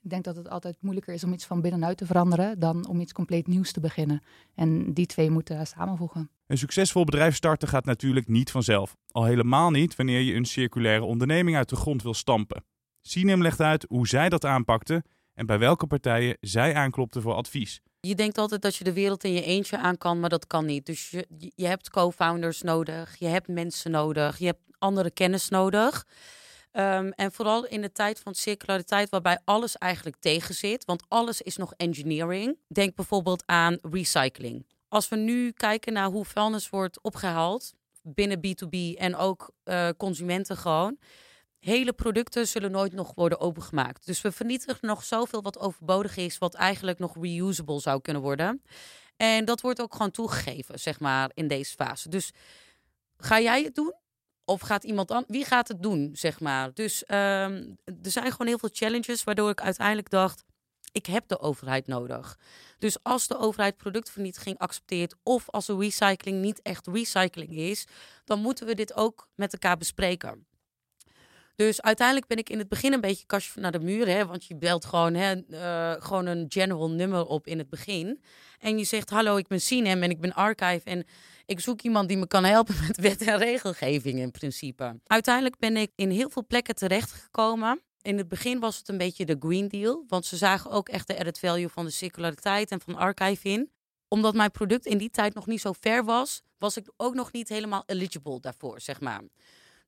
ik 0.00 0.10
denk 0.10 0.24
dat 0.24 0.36
het 0.36 0.48
altijd 0.48 0.76
moeilijker 0.80 1.14
is 1.14 1.24
om 1.24 1.32
iets 1.32 1.44
van 1.46 1.60
binnenuit 1.60 1.96
te 1.96 2.06
veranderen 2.06 2.58
dan 2.58 2.86
om 2.88 3.00
iets 3.00 3.12
compleet 3.12 3.46
nieuws 3.46 3.72
te 3.72 3.80
beginnen. 3.80 4.22
En 4.54 4.92
die 4.94 5.06
twee 5.06 5.30
moeten 5.30 5.66
samenvoegen. 5.66 6.30
Een 6.46 6.58
succesvol 6.58 7.04
bedrijf 7.04 7.34
starten 7.34 7.68
gaat 7.68 7.84
natuurlijk 7.84 8.28
niet 8.28 8.50
vanzelf. 8.50 8.96
Al 9.10 9.24
helemaal 9.24 9.70
niet 9.70 9.96
wanneer 9.96 10.20
je 10.20 10.34
een 10.34 10.44
circulaire 10.44 11.04
onderneming 11.04 11.56
uit 11.56 11.68
de 11.68 11.76
grond 11.76 12.02
wil 12.02 12.14
stampen. 12.14 12.64
Sinem 13.00 13.42
legt 13.42 13.60
uit 13.60 13.84
hoe 13.88 14.08
zij 14.08 14.28
dat 14.28 14.44
aanpakte 14.44 15.04
en 15.34 15.46
bij 15.46 15.58
welke 15.58 15.86
partijen 15.86 16.36
zij 16.40 16.74
aanklopte 16.74 17.20
voor 17.20 17.34
advies. 17.34 17.80
Je 18.00 18.14
denkt 18.14 18.38
altijd 18.38 18.62
dat 18.62 18.76
je 18.76 18.84
de 18.84 18.92
wereld 18.92 19.24
in 19.24 19.32
je 19.32 19.42
eentje 19.42 19.78
aan 19.78 19.98
kan, 19.98 20.20
maar 20.20 20.28
dat 20.28 20.46
kan 20.46 20.66
niet. 20.66 20.86
Dus 20.86 21.10
je, 21.10 21.26
je- 21.38 21.52
je 21.54 21.66
hebt 21.66 21.90
co-founders 21.90 22.62
nodig, 22.62 23.16
je 23.18 23.26
hebt 23.26 23.48
mensen 23.48 23.90
nodig, 23.90 24.38
je 24.38 24.46
hebt 24.46 24.60
andere 24.84 25.10
kennis 25.10 25.48
nodig. 25.48 26.06
Ehm, 26.72 27.10
en 27.14 27.32
vooral 27.32 27.66
in 27.66 27.80
de 27.80 27.92
tijd 27.92 28.20
van 28.20 28.34
circulariteit, 28.34 29.10
waarbij 29.10 29.38
alles 29.44 29.76
eigenlijk 29.76 30.16
tegen 30.20 30.54
zit, 30.54 30.84
want 30.84 31.04
alles 31.08 31.42
is 31.42 31.56
nog 31.56 31.72
engineering. 31.76 32.58
Denk 32.68 32.94
bijvoorbeeld 32.94 33.42
aan 33.46 33.78
recycling. 33.90 34.66
Als 34.88 35.08
we 35.08 35.16
nu 35.16 35.50
kijken 35.50 35.92
naar 35.92 36.08
hoe 36.08 36.24
vuilnis 36.24 36.68
wordt 36.68 37.02
opgehaald 37.02 37.72
binnen 38.02 38.38
B2B 38.38 38.98
en 38.98 39.16
ook 39.16 39.50
eh, 39.64 39.88
consumenten 39.96 40.56
gewoon. 40.56 40.98
Hele 41.58 41.92
producten 41.92 42.48
zullen 42.48 42.70
nooit 42.70 42.92
nog 42.92 43.12
worden 43.14 43.40
opengemaakt. 43.40 44.06
Dus 44.06 44.20
we 44.20 44.32
vernietigen 44.32 44.86
nog 44.86 45.04
zoveel 45.04 45.42
wat 45.42 45.58
overbodig 45.58 46.16
is, 46.16 46.38
wat 46.38 46.54
eigenlijk 46.54 46.98
nog 46.98 47.16
reusable 47.20 47.80
zou 47.80 48.00
kunnen 48.00 48.22
worden. 48.22 48.62
En 49.16 49.44
dat 49.44 49.60
wordt 49.60 49.80
ook 49.80 49.92
gewoon 49.92 50.10
toegegeven, 50.10 50.80
zeg 50.80 51.00
maar, 51.00 51.30
in 51.34 51.48
deze 51.48 51.74
fase. 51.74 52.08
Dus 52.08 52.32
ga 53.16 53.40
jij 53.40 53.62
het 53.62 53.74
doen? 53.74 53.94
Of 54.44 54.60
gaat 54.60 54.84
iemand 54.84 55.10
anders? 55.10 55.32
Wie 55.32 55.44
gaat 55.44 55.68
het 55.68 55.82
doen, 55.82 56.10
zeg 56.12 56.40
maar? 56.40 56.74
Dus 56.74 57.04
ehm, 57.04 57.64
er 57.84 58.10
zijn 58.10 58.30
gewoon 58.30 58.46
heel 58.46 58.58
veel 58.58 58.70
challenges, 58.72 59.24
waardoor 59.24 59.50
ik 59.50 59.60
uiteindelijk 59.60 60.10
dacht: 60.10 60.44
ik 60.92 61.06
heb 61.06 61.28
de 61.28 61.40
overheid 61.40 61.86
nodig. 61.86 62.38
Dus 62.78 63.02
als 63.02 63.26
de 63.26 63.38
overheid 63.38 63.76
productvernietiging 63.76 64.58
accepteert, 64.58 65.14
of 65.22 65.50
als 65.50 65.66
de 65.66 65.76
recycling 65.76 66.40
niet 66.40 66.62
echt 66.62 66.86
recycling 66.86 67.52
is, 67.52 67.86
dan 68.24 68.40
moeten 68.40 68.66
we 68.66 68.74
dit 68.74 68.94
ook 68.94 69.28
met 69.34 69.52
elkaar 69.52 69.76
bespreken. 69.76 70.46
Dus 71.56 71.82
uiteindelijk 71.82 72.26
ben 72.26 72.38
ik 72.38 72.50
in 72.50 72.58
het 72.58 72.68
begin 72.68 72.92
een 72.92 73.00
beetje 73.00 73.26
kastje 73.26 73.60
naar 73.60 73.72
de 73.72 73.78
muur. 73.78 74.08
Hè, 74.08 74.26
want 74.26 74.44
je 74.44 74.56
belt 74.56 74.84
gewoon, 74.84 75.14
hè, 75.14 75.34
eh, 75.34 76.02
gewoon 76.02 76.26
een 76.26 76.46
general 76.48 76.90
nummer 76.90 77.26
op 77.26 77.46
in 77.46 77.58
het 77.58 77.70
begin. 77.70 78.22
En 78.58 78.78
je 78.78 78.84
zegt, 78.84 79.10
hallo, 79.10 79.36
ik 79.36 79.46
ben 79.46 79.60
Sinem 79.60 80.02
en 80.02 80.10
ik 80.10 80.20
ben 80.20 80.32
Archive. 80.32 80.80
En 80.84 81.04
ik 81.46 81.60
zoek 81.60 81.80
iemand 81.80 82.08
die 82.08 82.16
me 82.16 82.26
kan 82.26 82.44
helpen 82.44 82.74
met 82.86 82.96
wet 82.96 83.22
en 83.22 83.38
regelgeving 83.38 84.18
in 84.18 84.30
principe. 84.30 85.00
Uiteindelijk 85.06 85.58
ben 85.58 85.76
ik 85.76 85.90
in 85.96 86.10
heel 86.10 86.30
veel 86.30 86.46
plekken 86.46 86.74
terechtgekomen. 86.74 87.82
In 88.02 88.18
het 88.18 88.28
begin 88.28 88.60
was 88.60 88.78
het 88.78 88.88
een 88.88 88.98
beetje 88.98 89.24
de 89.24 89.36
Green 89.38 89.68
Deal. 89.68 90.04
Want 90.08 90.26
ze 90.26 90.36
zagen 90.36 90.70
ook 90.70 90.88
echt 90.88 91.06
de 91.06 91.18
added 91.18 91.38
value 91.38 91.68
van 91.68 91.84
de 91.84 91.90
circulariteit 91.90 92.70
en 92.70 92.80
van 92.80 92.96
Archive 92.96 93.48
in. 93.48 93.70
Omdat 94.08 94.34
mijn 94.34 94.50
product 94.50 94.86
in 94.86 94.98
die 94.98 95.10
tijd 95.10 95.34
nog 95.34 95.46
niet 95.46 95.60
zo 95.60 95.72
ver 95.80 96.04
was, 96.04 96.42
was 96.58 96.76
ik 96.76 96.90
ook 96.96 97.14
nog 97.14 97.32
niet 97.32 97.48
helemaal 97.48 97.82
eligible 97.86 98.40
daarvoor, 98.40 98.80
zeg 98.80 99.00
maar. 99.00 99.22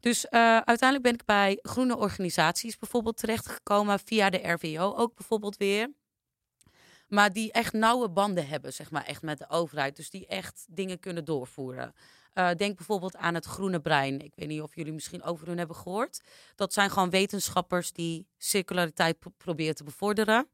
Dus 0.01 0.29
eh, 0.29 0.41
uiteindelijk 0.57 1.03
ben 1.03 1.15
ik 1.15 1.25
bij 1.25 1.59
groene 1.63 1.97
organisaties 1.97 2.79
bijvoorbeeld 2.79 3.17
terechtgekomen 3.17 3.99
via 3.99 4.31
de 4.31 4.49
RVO 4.53 4.95
ook 4.97 5.15
bijvoorbeeld 5.15 5.57
weer. 5.57 5.93
Maar 7.09 7.33
die 7.33 7.53
echt 7.53 7.73
nauwe 7.73 8.09
banden 8.11 8.47
hebben, 8.49 8.73
zeg 8.73 8.91
maar, 8.91 9.05
echt 9.05 9.23
met 9.23 9.39
de 9.39 9.49
overheid. 9.51 9.97
Dus 9.97 10.11
die 10.11 10.27
echt 10.27 10.67
dingen 10.71 10.99
kunnen 11.01 11.25
doorvoeren. 11.25 11.95
Eh, 12.33 12.51
denk 12.55 12.77
bijvoorbeeld 12.77 13.17
aan 13.17 13.35
het 13.35 13.45
Groene 13.45 13.81
Brein. 13.81 14.21
Ik 14.21 14.33
weet 14.35 14.49
niet 14.49 14.61
of 14.61 14.75
jullie 14.75 14.93
misschien 14.93 15.23
over 15.23 15.47
hun 15.47 15.59
hebben 15.59 15.77
gehoord. 15.77 16.21
Dat 16.55 16.73
zijn 16.73 16.91
gewoon 16.91 17.11
wetenschappers 17.11 17.93
die 17.93 18.27
circulariteit 18.39 19.19
pro- 19.19 19.33
proberen 19.37 19.75
te 19.75 19.85
bevorderen. 19.85 20.49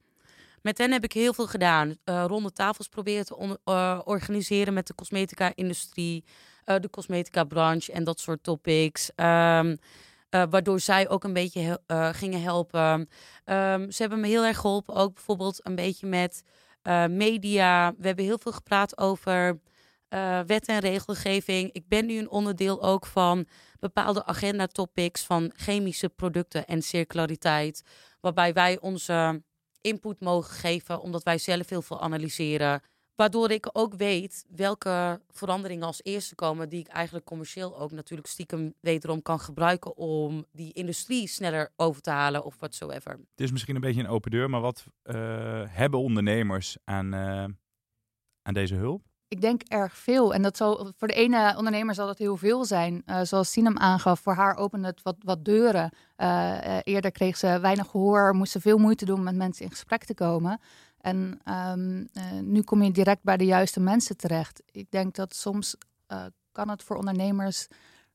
Met 0.62 0.78
hen 0.78 0.92
heb 0.92 1.04
ik 1.04 1.12
heel 1.12 1.34
veel 1.34 1.46
gedaan. 1.46 1.96
Eh, 2.04 2.24
ronde 2.26 2.52
tafels 2.52 2.88
proberen 2.88 3.24
te 3.24 3.58
organiseren 4.04 4.74
met 4.74 4.86
de 4.86 4.94
cosmetica-industrie, 4.94 6.24
eh, 6.64 6.76
de 6.80 6.90
cosmetica-branche 6.90 7.92
en 7.92 8.04
dat 8.04 8.20
soort 8.20 8.42
topics. 8.42 9.10
Ehm, 9.14 9.76
eh, 10.28 10.42
waardoor 10.50 10.80
zij 10.80 11.08
ook 11.08 11.24
een 11.24 11.32
beetje 11.32 11.80
eh, 11.86 12.08
gingen 12.12 12.42
helpen. 12.42 13.08
Ehm, 13.44 13.90
ze 13.90 14.02
hebben 14.02 14.20
me 14.20 14.26
heel 14.26 14.44
erg 14.44 14.58
geholpen, 14.58 14.94
ook 14.94 15.14
bijvoorbeeld 15.14 15.60
een 15.66 15.74
beetje 15.74 16.06
met 16.06 16.42
media. 17.10 17.94
We 17.98 18.06
hebben 18.06 18.24
heel 18.24 18.38
veel 18.38 18.52
gepraat 18.52 18.98
over 18.98 19.60
wet 20.46 20.66
en 20.66 20.78
regelgeving. 20.78 21.72
Ik 21.72 21.88
ben 21.88 22.06
nu 22.06 22.18
een 22.18 22.30
onderdeel 22.30 22.82
ook 22.82 23.06
van 23.06 23.46
bepaalde 23.80 24.24
agenda-topics 24.24 25.22
van 25.22 25.52
chemische 25.56 26.08
producten 26.08 26.66
en 26.66 26.82
circulariteit. 26.82 27.82
Waarbij 28.20 28.52
wij 28.52 28.80
onze 28.80 29.42
input 29.80 30.20
mogen 30.20 30.54
geven, 30.54 31.00
omdat 31.00 31.22
wij 31.22 31.38
zelf 31.38 31.68
heel 31.68 31.82
veel 31.82 32.00
analyseren. 32.00 32.82
Waardoor 33.14 33.50
ik 33.50 33.68
ook 33.72 33.94
weet 33.94 34.44
welke 34.48 35.20
veranderingen 35.30 35.86
als 35.86 36.00
eerste 36.02 36.34
komen, 36.34 36.68
die 36.68 36.80
ik 36.80 36.88
eigenlijk 36.88 37.24
commercieel 37.24 37.78
ook 37.78 37.90
natuurlijk 37.90 38.28
stiekem 38.28 38.74
wederom 38.80 39.22
kan 39.22 39.40
gebruiken 39.40 39.96
om 39.96 40.44
die 40.52 40.72
industrie 40.72 41.26
sneller 41.28 41.72
over 41.76 42.02
te 42.02 42.10
halen 42.10 42.44
of 42.44 42.56
whatsoever. 42.58 43.10
Het 43.10 43.40
is 43.40 43.52
misschien 43.52 43.74
een 43.74 43.80
beetje 43.80 44.00
een 44.00 44.08
open 44.08 44.30
deur, 44.30 44.50
maar 44.50 44.60
wat 44.60 44.84
uh, 45.04 45.14
hebben 45.66 46.00
ondernemers 46.00 46.76
aan, 46.84 47.14
uh, 47.14 47.44
aan 48.42 48.54
deze 48.54 48.74
hulp? 48.74 49.02
Ik 49.28 49.40
denk 49.40 49.62
erg 49.62 49.96
veel. 49.96 50.34
En 50.34 50.42
dat 50.42 50.56
zal, 50.56 50.92
voor 50.96 51.08
de 51.08 51.14
ene 51.14 51.54
ondernemer 51.56 51.94
zal 51.94 52.06
dat 52.06 52.18
heel 52.18 52.36
veel 52.36 52.64
zijn. 52.64 53.02
Uh, 53.06 53.20
zoals 53.22 53.50
Sinem 53.50 53.78
aangaf, 53.78 54.20
voor 54.20 54.34
haar 54.34 54.56
opende 54.56 54.86
het 54.86 55.02
wat, 55.02 55.16
wat 55.18 55.44
deuren. 55.44 55.92
eerder 56.82 57.12
kreeg 57.12 57.36
ze 57.36 57.58
weinig 57.60 57.86
gehoor, 57.86 58.34
moest 58.34 58.52
ze 58.52 58.60
veel 58.60 58.78
moeite 58.78 59.04
doen 59.04 59.22
met 59.22 59.34
mensen 59.34 59.64
in 59.64 59.70
gesprek 59.70 60.04
te 60.04 60.14
komen. 60.14 60.60
En 61.02 61.40
um, 61.48 62.08
nu 62.52 62.62
kom 62.62 62.82
je 62.82 62.90
direct 62.90 63.22
bij 63.22 63.36
de 63.36 63.44
juiste 63.44 63.80
mensen 63.80 64.16
terecht. 64.16 64.62
Ik 64.70 64.90
denk 64.90 65.14
dat 65.14 65.34
soms 65.34 65.76
uh, 66.12 66.24
kan 66.52 66.68
het 66.68 66.82
voor 66.82 66.96
ondernemers 66.96 67.68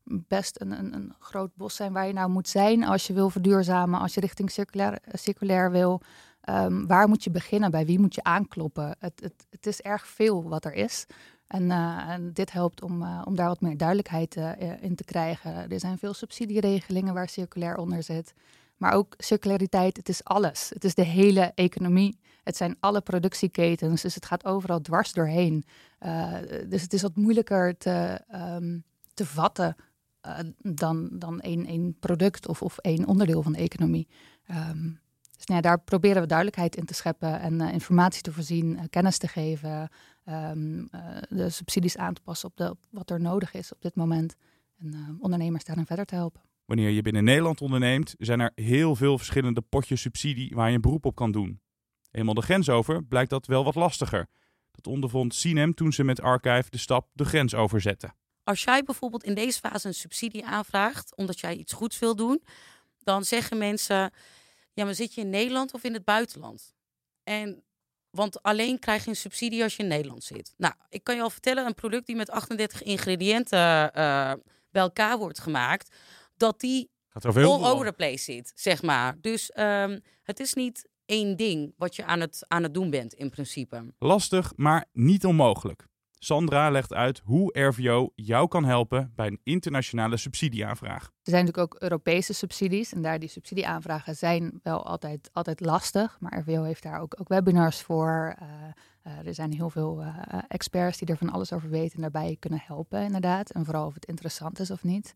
best 0.04 0.62
een, 0.62 0.72
een, 0.72 0.94
een, 0.94 1.14
groot 1.20 1.56
bos 1.56 1.76
zijn 1.76 1.94
waar 1.94 2.08
je 2.08 2.14
nou 2.14 2.30
moet 2.30 2.48
zijn 2.48 2.84
als 2.84 3.08
je 3.08 3.14
wil 3.14 3.30
verduurzamen, 3.30 4.00
als 4.00 4.14
je 4.14 4.20
richting 4.20 4.52
circulair, 4.52 5.00
circulair 5.12 5.72
wil. 5.72 6.02
Um, 6.50 6.88
waar 6.88 7.08
moet 7.08 7.24
je 7.24 7.32
beginnen? 7.32 7.72
Bij 7.72 7.86
wie 7.86 8.00
moet 8.00 8.16
je 8.16 8.24
aankloppen? 8.24 8.96
Het, 9.00 9.20
het, 9.20 9.46
het 9.50 9.66
is 9.68 9.82
erg 9.82 10.08
veel 10.08 10.50
wat 10.50 10.66
er 10.66 10.74
is. 10.74 11.06
En, 11.48 12.32
dit 12.34 12.52
helpt 12.52 12.82
om, 12.82 13.04
om 13.24 13.36
daar 13.36 13.48
wat 13.48 13.62
meer 13.62 13.78
duidelijkheid 13.78 14.36
in 14.80 14.96
te 14.96 15.04
krijgen. 15.04 15.70
Er 15.70 15.80
zijn 15.80 15.98
veel 15.98 16.14
subsidieregelingen 16.14 17.14
waar 17.14 17.30
circulair 17.30 17.78
onder 17.78 18.04
zit. 18.04 18.34
Maar 18.78 18.94
ook 18.94 19.14
circulariteit, 19.18 19.98
het 19.98 20.10
is 20.10 20.24
alles. 20.24 20.70
Het 20.74 20.84
is 20.84 20.96
de 20.96 21.04
hele 21.04 21.52
economie. 21.56 22.20
Het 22.44 22.58
zijn 22.58 22.78
alle 22.80 23.02
productieketens, 23.02 24.02
dus 24.02 24.16
het 24.16 24.26
gaat 24.26 24.46
overal 24.46 24.82
dwars 24.82 25.14
doorheen. 25.14 25.66
Uh, 26.00 26.34
dus 26.68 26.82
het 26.82 26.94
is 26.94 27.02
wat 27.02 27.16
moeilijker 27.16 27.78
te, 27.78 28.22
um, 28.34 28.84
te 29.14 29.26
vatten 29.26 29.76
uh, 30.26 30.40
dan, 30.58 31.10
dan 31.12 31.42
één, 31.42 31.66
één 31.66 32.00
product 32.00 32.48
of, 32.48 32.62
of 32.62 32.78
één 32.78 33.06
onderdeel 33.06 33.42
van 33.42 33.52
de 33.52 33.60
economie. 33.60 34.08
Um, 34.70 35.00
dus 35.36 35.46
nou 35.46 35.62
daar 35.62 35.80
proberen 35.80 36.22
we 36.22 36.28
duidelijkheid 36.28 36.76
in 36.76 36.86
te 36.86 36.94
scheppen 36.94 37.40
en 37.40 37.62
uh, 37.62 37.74
informatie 37.74 38.22
te 38.22 38.32
voorzien, 38.32 38.90
kennis 38.90 39.18
te 39.18 39.28
geven, 39.28 39.90
um, 40.26 40.90
de 41.30 41.50
subsidies 41.50 41.98
aan 41.98 42.14
te 42.14 42.22
passen 42.22 42.50
op, 42.50 42.58
de, 42.58 42.70
op 42.70 42.80
wat 42.90 43.10
er 43.10 43.22
nodig 43.22 43.54
is 43.54 43.74
op 43.74 43.82
dit 43.82 43.96
moment. 43.96 44.36
En 44.80 45.18
ondernemers 45.20 45.64
daarin 45.64 45.86
verder 45.86 46.06
te 46.06 46.16
helpen. 46.16 46.47
Wanneer 46.68 46.90
je 46.90 47.02
binnen 47.02 47.24
Nederland 47.24 47.62
onderneemt, 47.62 48.16
zijn 48.18 48.40
er 48.40 48.52
heel 48.56 48.96
veel 48.96 49.18
verschillende 49.18 49.62
potjes 49.62 50.02
subsidie 50.02 50.56
waar 50.56 50.70
je 50.70 50.76
een 50.76 50.82
beroep 50.82 51.06
op 51.06 51.16
kan 51.16 51.32
doen. 51.32 51.62
Eenmaal 52.12 52.34
de 52.34 52.42
grens 52.42 52.70
over 52.70 53.04
blijkt 53.04 53.30
dat 53.30 53.46
wel 53.46 53.64
wat 53.64 53.76
lastiger. 53.76 54.28
Dat 54.72 54.88
ondervond 54.88 55.36
Sinem 55.36 55.74
toen 55.74 55.94
ze 55.94 56.04
met 56.04 56.22
Archive 56.22 56.70
de 56.70 56.78
stap 56.78 57.10
de 57.14 57.26
grens 57.26 57.56
overzette. 57.56 58.14
Als 58.44 58.64
jij 58.64 58.84
bijvoorbeeld 58.84 59.24
in 59.24 59.34
deze 59.34 59.60
fase 59.60 59.88
een 59.88 59.94
subsidie 59.94 60.46
aanvraagt, 60.46 61.16
omdat 61.16 61.40
jij 61.40 61.56
iets 61.56 61.74
goeds 61.74 62.00
wil 62.00 62.16
doen, 62.16 62.44
dan 63.00 63.24
zeggen 63.24 63.58
mensen: 63.58 64.12
Ja, 64.74 64.86
maar 64.86 64.96
zit 64.96 65.14
je 65.14 65.22
in 65.22 65.30
Nederland 65.30 65.74
of 65.74 65.84
in 65.84 65.94
het 65.94 66.06
buitenland? 66.06 66.76
En 67.24 67.64
want 68.10 68.44
alleen 68.44 68.80
krijg 68.80 69.04
je 69.04 69.10
een 69.10 69.16
subsidie 69.16 69.64
als 69.64 69.76
je 69.76 69.84
in 69.84 69.90
Nederland 69.90 70.24
zit. 70.24 70.54
Nou, 70.58 70.74
ik 70.90 71.04
kan 71.04 71.16
je 71.16 71.22
al 71.22 71.30
vertellen, 71.30 71.66
een 71.66 71.76
product 71.76 72.06
die 72.06 72.16
met 72.16 72.30
38 72.30 72.84
ingrediënten 72.84 73.60
uh, 73.60 74.34
bij 74.72 74.82
elkaar 74.82 75.18
wordt 75.18 75.40
gemaakt, 75.40 75.96
dat 76.38 76.60
die 76.60 76.90
all 77.24 77.66
over 77.66 77.86
the 77.86 77.94
place 77.94 78.24
zit, 78.24 78.52
zeg 78.56 78.82
maar. 78.82 79.18
Dus 79.22 79.52
um, 79.56 80.00
het 80.24 80.40
is 80.40 80.54
niet 80.54 80.90
één 81.06 81.38
ding 81.38 81.74
wat 81.78 81.96
je 81.96 82.06
aan 82.06 82.20
het, 82.20 82.46
aan 82.48 82.64
het 82.64 82.74
doen 82.74 82.90
bent 82.90 83.14
in 83.14 83.30
principe. 83.30 83.94
Lastig, 84.00 84.54
maar 84.56 84.86
niet 84.92 85.26
onmogelijk. 85.26 85.88
Sandra 86.20 86.70
legt 86.70 86.94
uit 86.94 87.22
hoe 87.24 87.60
RVO 87.60 88.12
jou 88.16 88.48
kan 88.48 88.66
helpen 88.66 89.12
bij 89.16 89.28
een 89.28 89.40
internationale 89.44 90.18
subsidieaanvraag. 90.18 91.04
Er 91.04 91.32
zijn 91.32 91.46
natuurlijk 91.46 91.74
ook 91.74 91.82
Europese 91.82 92.34
subsidies 92.34 92.94
en 92.94 93.02
daar 93.02 93.20
die 93.20 93.30
subsidieaanvragen 93.30 94.16
zijn 94.16 94.60
wel 94.64 94.86
altijd, 94.86 95.30
altijd 95.34 95.60
lastig. 95.60 96.18
Maar 96.20 96.40
RVO 96.40 96.64
heeft 96.64 96.84
daar 96.84 97.02
ook, 97.02 97.16
ook 97.20 97.28
webinars 97.28 97.82
voor. 97.82 98.36
Uh, 98.42 98.48
uh, 99.08 99.28
er 99.28 99.34
zijn 99.34 99.54
heel 99.54 99.70
veel 99.70 100.02
uh, 100.02 100.18
experts 100.48 100.98
die 100.98 101.08
er 101.08 101.18
van 101.18 101.30
alles 101.30 101.54
over 101.54 101.70
weten 101.70 101.96
en 101.96 102.02
daarbij 102.02 102.38
kunnen 102.40 102.62
helpen 102.64 103.04
inderdaad. 103.04 103.50
En 103.50 103.66
vooral 103.66 103.86
of 103.86 103.94
het 103.94 104.06
interessant 104.06 104.60
is 104.60 104.72
of 104.72 104.84
niet. 104.84 105.16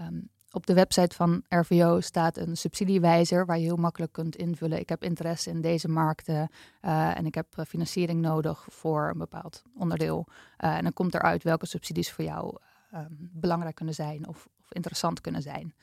Um, 0.00 0.30
op 0.56 0.66
de 0.66 0.74
website 0.74 1.14
van 1.14 1.42
RVO 1.48 2.00
staat 2.00 2.36
een 2.36 2.56
subsidiewijzer 2.56 3.46
waar 3.46 3.58
je 3.58 3.64
heel 3.64 3.76
makkelijk 3.76 4.12
kunt 4.12 4.36
invullen. 4.36 4.80
Ik 4.80 4.88
heb 4.88 5.02
interesse 5.02 5.50
in 5.50 5.60
deze 5.60 5.88
markten 5.88 6.50
uh, 6.82 7.18
en 7.18 7.26
ik 7.26 7.34
heb 7.34 7.46
financiering 7.66 8.20
nodig 8.20 8.66
voor 8.70 9.08
een 9.08 9.18
bepaald 9.18 9.62
onderdeel. 9.74 10.26
Uh, 10.28 10.76
en 10.76 10.82
dan 10.82 10.92
komt 10.92 11.14
eruit 11.14 11.42
welke 11.42 11.66
subsidies 11.66 12.12
voor 12.12 12.24
jou 12.24 12.56
um, 12.94 13.30
belangrijk 13.32 13.74
kunnen 13.74 13.94
zijn 13.94 14.28
of, 14.28 14.48
of 14.60 14.72
interessant 14.72 15.20
kunnen 15.20 15.42
zijn. 15.42 15.74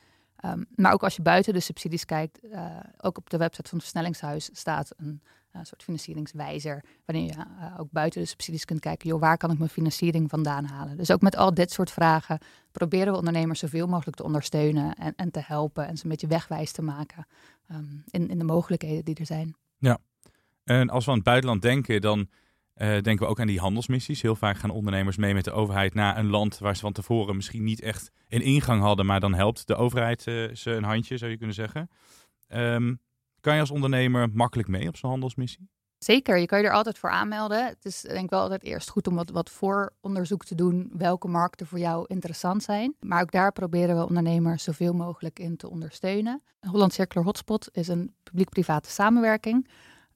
Um, 0.44 0.66
maar 0.76 0.92
ook 0.92 1.02
als 1.02 1.16
je 1.16 1.22
buiten 1.22 1.52
de 1.52 1.60
subsidies 1.60 2.04
kijkt, 2.04 2.44
uh, 2.44 2.76
ook 3.00 3.18
op 3.18 3.30
de 3.30 3.36
website 3.36 3.68
van 3.68 3.78
het 3.78 3.88
Versnellingshuis 3.88 4.50
staat 4.52 4.92
een 4.96 5.22
een 5.58 5.66
soort 5.66 5.82
financieringswijzer, 5.82 6.84
waarin 7.04 7.26
je 7.26 7.32
uh, 7.32 7.80
ook 7.80 7.90
buiten 7.90 8.20
de 8.20 8.26
subsidies 8.26 8.64
kunt 8.64 8.80
kijken, 8.80 9.08
joh, 9.08 9.20
waar 9.20 9.36
kan 9.36 9.50
ik 9.50 9.58
mijn 9.58 9.70
financiering 9.70 10.30
vandaan 10.30 10.64
halen? 10.64 10.96
Dus 10.96 11.10
ook 11.10 11.20
met 11.20 11.36
al 11.36 11.54
dit 11.54 11.70
soort 11.70 11.90
vragen 11.90 12.38
proberen 12.72 13.12
we 13.12 13.18
ondernemers 13.18 13.60
zoveel 13.60 13.86
mogelijk 13.86 14.16
te 14.16 14.24
ondersteunen 14.24 14.94
en, 14.94 15.12
en 15.16 15.30
te 15.30 15.40
helpen 15.44 15.86
en 15.86 15.96
ze 15.96 16.04
een 16.04 16.10
beetje 16.10 16.26
wegwijs 16.26 16.72
te 16.72 16.82
maken 16.82 17.26
um, 17.70 18.04
in, 18.10 18.28
in 18.28 18.38
de 18.38 18.44
mogelijkheden 18.44 19.04
die 19.04 19.14
er 19.14 19.26
zijn. 19.26 19.56
Ja, 19.78 19.98
en 20.64 20.90
als 20.90 21.04
we 21.04 21.10
aan 21.10 21.16
het 21.16 21.26
buitenland 21.26 21.62
denken, 21.62 22.00
dan 22.00 22.18
uh, 22.18 22.26
denken 22.76 23.18
we 23.18 23.26
ook 23.26 23.40
aan 23.40 23.46
die 23.46 23.60
handelsmissies. 23.60 24.22
Heel 24.22 24.36
vaak 24.36 24.56
gaan 24.56 24.70
ondernemers 24.70 25.16
mee 25.16 25.34
met 25.34 25.44
de 25.44 25.52
overheid 25.52 25.94
naar 25.94 26.18
een 26.18 26.30
land 26.30 26.58
waar 26.58 26.74
ze 26.74 26.80
van 26.80 26.92
tevoren 26.92 27.36
misschien 27.36 27.64
niet 27.64 27.80
echt 27.80 28.10
een 28.28 28.42
ingang 28.42 28.82
hadden, 28.82 29.06
maar 29.06 29.20
dan 29.20 29.34
helpt 29.34 29.66
de 29.66 29.74
overheid 29.74 30.22
ze 30.22 30.70
een 30.70 30.84
handje, 30.84 31.18
zou 31.18 31.30
je 31.30 31.36
kunnen 31.36 31.54
zeggen. 31.54 31.90
Um, 32.48 33.00
kan 33.44 33.54
je 33.54 33.60
als 33.60 33.70
ondernemer 33.70 34.28
makkelijk 34.32 34.68
mee 34.68 34.88
op 34.88 34.96
zo'n 34.96 35.10
handelsmissie? 35.10 35.68
Zeker, 35.98 36.38
je 36.38 36.46
kan 36.46 36.58
je 36.58 36.64
er 36.66 36.72
altijd 36.72 36.98
voor 36.98 37.10
aanmelden. 37.10 37.66
Het 37.66 37.84
is 37.84 38.00
denk 38.00 38.24
ik 38.24 38.30
wel 38.30 38.40
altijd 38.40 38.62
eerst 38.62 38.90
goed 38.90 39.06
om 39.06 39.14
wat, 39.14 39.30
wat 39.30 39.50
vooronderzoek 39.50 40.44
te 40.44 40.54
doen 40.54 40.90
welke 40.96 41.28
markten 41.28 41.66
voor 41.66 41.78
jou 41.78 42.04
interessant 42.08 42.62
zijn. 42.62 42.94
Maar 43.00 43.22
ook 43.22 43.30
daar 43.30 43.52
proberen 43.52 43.96
we 43.96 44.06
ondernemers 44.06 44.64
zoveel 44.64 44.92
mogelijk 44.92 45.38
in 45.38 45.56
te 45.56 45.70
ondersteunen. 45.70 46.42
Holland 46.60 46.92
Circular 46.92 47.24
Hotspot 47.24 47.68
is 47.72 47.88
een 47.88 48.14
publiek-private 48.22 48.90
samenwerking 48.90 49.68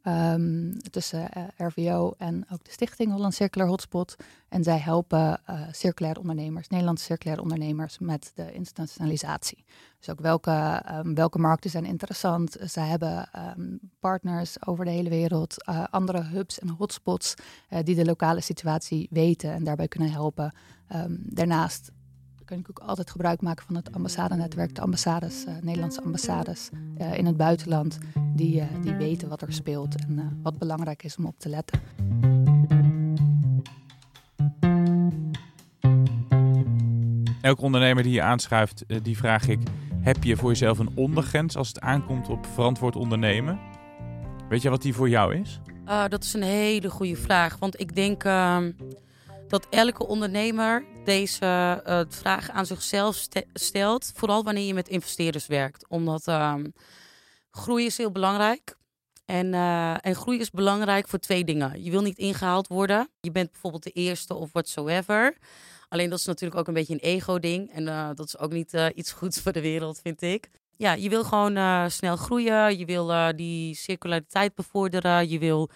um, 0.09 0.77
tussen 0.91 1.29
uh, 1.37 1.43
eh, 1.57 1.69
RVO 1.69 2.15
en 2.19 2.47
ook 2.53 2.65
de 2.65 2.71
stichting 2.71 3.13
Holland 3.13 3.35
Circular 3.35 3.69
Hotspot. 3.69 4.17
En 4.49 4.63
zij 4.65 4.79
helpen 4.79 5.41
uh, 5.51 5.61
circulaire 5.71 6.21
ondernemers, 6.21 6.69
Nederlandse 6.69 7.05
circulaire 7.05 7.43
ondernemers, 7.43 7.99
met 7.99 8.33
de 8.35 8.53
internationalisatie. 8.53 9.65
Dus 9.99 10.09
ook 10.11 10.21
welke, 10.21 10.83
um, 10.93 11.15
welke 11.15 11.39
markten 11.39 11.71
zijn 11.71 11.85
interessant. 11.85 12.57
Zij 12.61 12.87
hebben 12.87 13.29
um, 13.57 13.79
partners 14.01 14.67
over 14.67 14.85
de 14.85 14.91
hele 14.91 15.09
wereld, 15.09 15.69
uh, 15.69 15.85
andere 15.91 16.23
hubs 16.23 16.59
en 16.59 16.69
hotspots 16.69 17.35
die 17.83 17.95
de 17.95 18.05
lokale 18.05 18.41
situatie 18.41 19.07
weten 19.11 19.53
en 19.53 19.65
daarbij 19.65 19.89
kunnen 19.89 20.11
helpen. 20.11 20.53
daarnaast 21.17 21.91
kan 22.49 22.59
ik 22.59 22.71
ook 22.71 22.79
altijd 22.79 23.11
gebruik 23.11 23.41
maken 23.41 23.65
van 23.67 23.75
het 23.75 23.93
ambassadenetwerk. 23.93 24.75
De 24.75 24.81
ambassades, 24.81 25.45
uh, 25.49 25.55
Nederlandse 25.63 26.03
ambassades 26.03 26.69
uh, 26.99 27.19
in 27.19 27.27
het 27.27 27.37
buitenland, 27.37 27.99
die, 28.35 28.57
uh, 28.57 28.65
die 28.83 28.95
weten 28.95 29.29
wat 29.29 29.43
er 29.43 29.53
speelt 29.53 29.95
en 29.95 30.41
wat 30.43 30.59
belangrijk 30.59 31.03
is 31.03 31.17
om 31.17 31.27
op 31.27 31.39
te 31.39 31.49
letten. 31.49 31.81
Elke 37.41 37.63
ondernemer 37.63 38.03
die 38.03 38.13
je 38.13 38.23
aanschuift, 38.23 38.85
die 39.03 39.17
vraag 39.17 39.49
ik: 39.49 39.61
heb 40.01 40.25
je 40.25 40.37
voor 40.37 40.49
jezelf 40.49 40.79
een 40.79 40.91
ondergrens 40.95 41.57
als 41.57 41.69
het 41.69 41.81
aankomt 41.81 42.29
op 42.29 42.47
verantwoord 42.47 42.97
ondernemen? 42.97 43.59
Weet 44.49 44.63
je 44.63 44.71
wat 44.71 44.83
die 44.83 44.95
voor 44.95 45.09
jou 45.09 45.35
is? 45.35 45.61
dat 46.09 46.25
is 46.25 46.35
een 46.35 46.43
hele 46.43 46.91
goede 46.91 47.17
vraag, 47.17 47.59
want 47.59 47.81
ik 47.81 47.95
denk 47.95 48.25
ehm, 48.25 48.73
dat 49.49 49.67
elke 49.71 50.07
ondernemer 50.07 50.85
deze 51.09 51.83
uh, 51.87 52.01
vraag 52.09 52.51
aan 52.51 52.67
zichzelf 52.67 53.27
stelt. 53.53 54.13
Vooral 54.15 54.45
wanneer 54.45 54.67
je 54.67 54.75
met 54.75 54.89
investeerders 54.89 55.47
werkt. 55.47 55.89
Omdat 55.89 56.27
uh, 56.29 56.55
groei 57.51 57.87
is 57.87 57.97
heel 57.97 58.13
belangrijk. 58.13 58.77
En, 59.25 59.53
uh, 59.53 60.07
en 60.07 60.15
groei 60.15 60.39
is 60.39 60.51
belangrijk 60.51 61.09
voor 61.09 61.19
twee 61.19 61.45
dingen. 61.45 61.83
Je 61.83 61.91
wil 61.91 62.03
niet 62.03 62.19
ingehaald 62.19 62.67
worden. 62.67 63.09
Je 63.21 63.31
bent 63.31 63.51
bijvoorbeeld 63.51 63.83
de 63.83 63.91
eerste 63.91 64.35
of 64.35 64.53
whatsoever. 64.53 65.37
Alleen 65.89 66.11
dat 66.11 66.19
is 66.19 66.25
natuurlijk 66.25 66.61
ook 66.61 66.69
een 66.69 66.75
beetje 66.75 66.95
een 66.95 67.01
ego-ding. 67.01 67.73
En 67.73 67.87
uh, 67.87 68.09
dat 68.15 68.27
is 68.27 68.39
ook 68.39 68.53
niet 68.53 68.73
iets 68.95 69.13
goeds 69.13 69.41
voor 69.41 69.53
de 69.53 69.61
wereld, 69.61 70.01
vind 70.03 70.23
ik. 70.23 70.49
Ja, 70.77 70.93
je 70.93 71.09
wil 71.09 71.25
gewoon 71.25 71.91
snel 71.91 72.17
groeien. 72.17 72.79
Je 72.79 72.85
wil 72.85 73.37
die 73.37 73.75
circulariteit 73.75 74.55
bevorderen. 74.55 75.29
Je 75.29 75.39
wil 75.39 75.71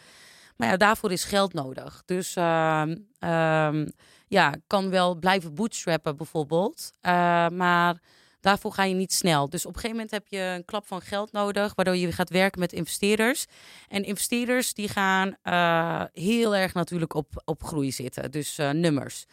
maar 0.57 0.71
ja, 0.71 0.77
daarvoor 0.77 1.13
is 1.13 1.25
geld 1.25 1.53
nodig. 1.53 2.03
Dus 2.05 2.37
uh, 2.37 2.83
uh, 3.21 3.87
ja, 4.33 4.55
kan 4.67 4.91
wel 4.91 5.15
blijven 5.15 5.55
bootstrappen 5.55 6.17
bijvoorbeeld. 6.17 6.93
Uh, 7.03 7.49
maar 7.49 8.01
Daarvoor 8.41 8.73
ga 8.73 8.85
je 8.85 8.95
niet 8.95 9.13
snel. 9.13 9.49
Dus 9.49 9.67
op 9.67 9.75
een 9.75 9.81
gegeven 9.81 9.97
moment 9.97 10.11
heb 10.11 10.27
je 10.29 10.39
een 10.39 10.65
klap 10.65 10.87
van 10.87 11.01
geld 11.01 11.33
nodig, 11.33 11.75
waardoor 11.75 11.97
je 11.97 12.13
gaat 12.13 12.31
werken 12.31 12.61
met 12.61 12.73
investeerders. 12.73 13.47
En 13.89 14.05
investeerders 14.05 14.75
die 14.75 14.89
gaan 14.89 15.37
uh, 15.45 16.05
heel 16.13 16.57
erg 16.57 16.75
natuurlijk 16.75 17.15
op, 17.15 17.43
op 17.45 17.65
groei 17.65 17.93
zitten, 17.93 18.31
dus 18.31 18.59
uh, 18.59 18.71
nummers. 18.71 19.25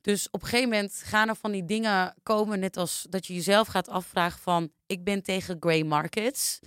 Dus 0.00 0.30
op 0.30 0.42
een 0.42 0.48
gegeven 0.48 0.70
moment 0.70 1.02
gaan 1.04 1.28
er 1.28 1.36
van 1.36 1.52
die 1.52 1.64
dingen 1.64 2.14
komen, 2.22 2.60
net 2.60 2.76
als 2.76 3.06
dat 3.08 3.26
je 3.26 3.34
jezelf 3.34 3.68
gaat 3.68 3.88
afvragen 3.88 4.40
van, 4.40 4.70
ik 4.86 5.04
ben 5.04 5.22
tegen 5.22 5.56
grey 5.60 5.84
markets. 5.84 6.58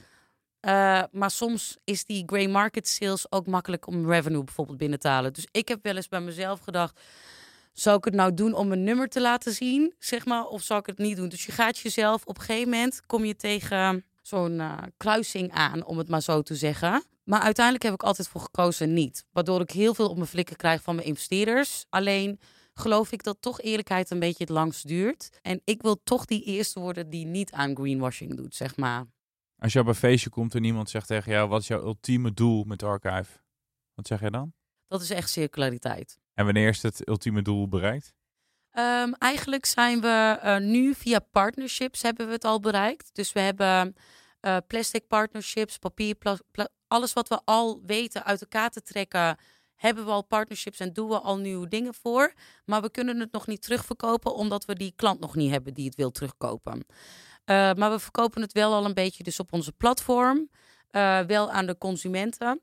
Maar 1.12 1.32
soms 1.32 1.78
is 1.84 2.06
die 2.06 2.24
grey 2.26 2.48
market 2.48 2.88
sales 2.88 3.32
ook 3.32 3.48
makkelijk 3.48 3.88
om 3.88 4.10
revenue 4.10 4.44
bijvoorbeeld 4.44 4.78
binnen 4.78 5.00
te 5.00 5.08
halen. 5.08 5.34
Dus 5.34 5.48
ik 5.52 5.68
heb 5.68 5.84
wel 5.84 5.96
eens 5.96 6.08
bij 6.08 6.22
mezelf 6.22 6.60
gedacht, 6.60 7.00
zou 7.74 7.98
ik 7.98 8.06
het 8.06 8.14
nou 8.14 8.34
doen 8.34 8.54
om 8.54 8.72
een 8.72 8.84
nummer 8.84 9.10
te 9.10 9.22
laten 9.22 9.54
zien, 9.54 9.94
zeg 10.00 10.26
maar, 10.26 10.46
of 10.46 10.62
zou 10.62 10.80
ik 10.80 10.86
het 10.86 10.98
niet 10.98 11.16
doen? 11.16 11.30
Dus 11.30 11.46
je 11.46 11.52
gaat 11.52 11.78
jezelf 11.78 12.26
op 12.26 12.38
een 12.38 12.44
gegeven 12.44 12.70
moment 12.70 13.06
kom 13.06 13.26
je 13.26 13.36
tegen 13.36 14.06
zo'n 14.22 14.52
uh, 14.52 14.78
kruising 14.98 15.52
aan, 15.52 15.86
om 15.86 15.98
het 15.98 16.10
maar 16.10 16.22
zo 16.22 16.42
te 16.42 16.56
zeggen. 16.56 17.04
Maar 17.24 17.42
uiteindelijk 17.42 17.86
heb 17.86 17.94
ik 17.94 18.04
altijd 18.04 18.28
voor 18.28 18.42
gekozen 18.42 18.94
niet, 18.94 19.26
waardoor 19.32 19.62
ik 19.62 19.72
heel 19.72 19.94
veel 19.94 20.10
op 20.10 20.16
mijn 20.16 20.28
flikken 20.28 20.56
krijg 20.56 20.82
van 20.82 20.96
mijn 20.96 21.08
investeerders. 21.08 21.86
Alleen 21.90 22.40
geloof 22.74 23.12
ik 23.12 23.24
dat 23.24 23.38
toch 23.40 23.62
eerlijkheid 23.62 24.10
een 24.10 24.20
beetje 24.20 24.44
het 24.44 24.54
langst 24.54 24.88
duurt. 24.88 25.30
En 25.42 25.62
ik 25.64 25.82
wil 25.82 26.04
toch 26.04 26.26
die 26.26 26.44
eerste 26.44 26.80
worden 26.80 27.10
die 27.10 27.26
niet 27.26 27.52
aan 27.52 27.76
greenwashing 27.76 28.36
doet, 28.36 28.56
zeg 28.56 28.78
maar. 28.78 29.06
Als 29.58 29.74
je 29.74 29.80
op 29.80 29.88
een 29.88 29.96
feestje 29.96 30.30
komt 30.30 30.56
en 30.56 30.64
iemand 30.64 30.90
zegt 30.90 31.08
tegen 31.08 31.32
jou, 31.32 31.50
wat 31.50 31.62
is 31.62 31.68
jouw 31.68 31.82
ultieme 31.82 32.34
doel 32.34 32.64
met 32.64 32.84
Archive? 32.84 33.32
Wat 33.94 34.08
zeg 34.08 34.20
jij 34.20 34.30
dan? 34.30 34.54
Dat 34.88 35.02
is 35.02 35.10
echt 35.10 35.30
circulariteit. 35.30 36.20
En 36.34 36.46
wanneer 36.46 36.68
is 36.68 36.82
het 36.82 37.08
ultieme 37.08 37.42
doel 37.42 37.68
bereikt? 37.68 38.14
Um, 38.78 39.14
eigenlijk 39.14 39.66
zijn 39.66 40.02
we 40.02 40.40
uh, 40.44 40.58
nu 40.58 40.94
via 40.94 41.20
partnerships 41.32 42.02
hebben 42.02 42.28
we 42.28 42.32
het 42.32 42.46
al 42.46 42.60
bereikt. 42.60 43.10
Dus 43.16 43.34
we 43.34 43.40
hebben 43.40 43.96
uh, 44.42 44.58
plastic 44.68 45.08
partnerships, 45.08 45.78
papier, 45.78 46.16
alles 46.88 47.14
wat 47.14 47.28
we 47.28 47.42
al 47.46 47.82
weten 47.86 48.24
uit 48.24 48.42
elkaar 48.42 48.70
te 48.70 48.82
trekken, 48.82 49.38
hebben 49.76 50.06
we 50.06 50.12
al 50.12 50.26
partnerships 50.26 50.80
en 50.80 50.94
doen 50.94 51.10
we 51.10 51.20
al 51.20 51.38
nieuwe 51.38 51.68
dingen 51.68 51.94
voor. 51.94 52.34
Maar 52.66 52.82
we 52.82 52.92
kunnen 52.92 53.20
het 53.20 53.32
nog 53.32 53.48
niet 53.48 53.62
terugverkopen 53.62 54.36
omdat 54.36 54.66
we 54.66 54.76
die 54.76 54.94
klant 54.96 55.20
nog 55.20 55.36
niet 55.36 55.52
hebben 55.52 55.74
die 55.74 55.86
het 55.86 55.96
wil 55.96 56.12
terugkopen. 56.12 56.74
Uh, 56.76 57.74
maar 57.74 57.92
we 57.92 58.00
verkopen 58.00 58.42
het 58.42 58.52
wel 58.52 58.74
al 58.74 58.86
een 58.86 58.94
beetje 58.94 59.24
dus 59.24 59.40
op 59.40 59.54
onze 59.54 59.72
platform, 59.72 60.50
wel 61.28 61.52
aan 61.52 61.66
de 61.66 61.78
consumenten. 61.78 62.62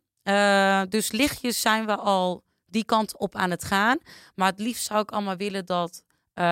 dus 0.89 1.13
lichtjes 1.13 1.61
zijn 1.61 1.87
we 1.87 1.97
al 1.97 2.45
die 2.71 2.85
kant 2.85 3.17
op 3.17 3.35
aan 3.35 3.51
het 3.51 3.65
gaan. 3.65 3.99
Maar 4.35 4.51
het 4.51 4.61
liefst 4.61 4.87
zou 4.87 5.01
ik 5.01 5.11
allemaal 5.11 5.37
willen 5.37 5.67
dat 5.67 6.05
uh, 6.35 6.45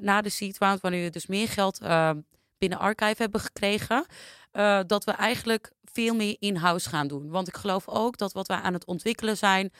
na 0.00 0.20
de 0.20 0.28
seed 0.28 0.58
round, 0.58 0.80
wanneer 0.80 1.04
we 1.04 1.10
dus 1.10 1.26
meer 1.26 1.48
geld 1.48 1.82
uh, 1.82 2.10
binnen 2.58 2.78
Archive 2.78 3.22
hebben 3.22 3.40
gekregen, 3.40 4.06
uh, 4.52 4.80
dat 4.86 5.04
we 5.04 5.10
eigenlijk 5.10 5.72
veel 5.84 6.14
meer 6.14 6.36
in-house 6.38 6.88
gaan 6.88 7.08
doen. 7.08 7.28
Want 7.28 7.48
ik 7.48 7.56
geloof 7.56 7.88
ook 7.88 8.16
dat 8.16 8.32
wat 8.32 8.46
wij 8.46 8.56
aan 8.56 8.72
het 8.72 8.86
ontwikkelen 8.86 9.36
zijn, 9.36 9.72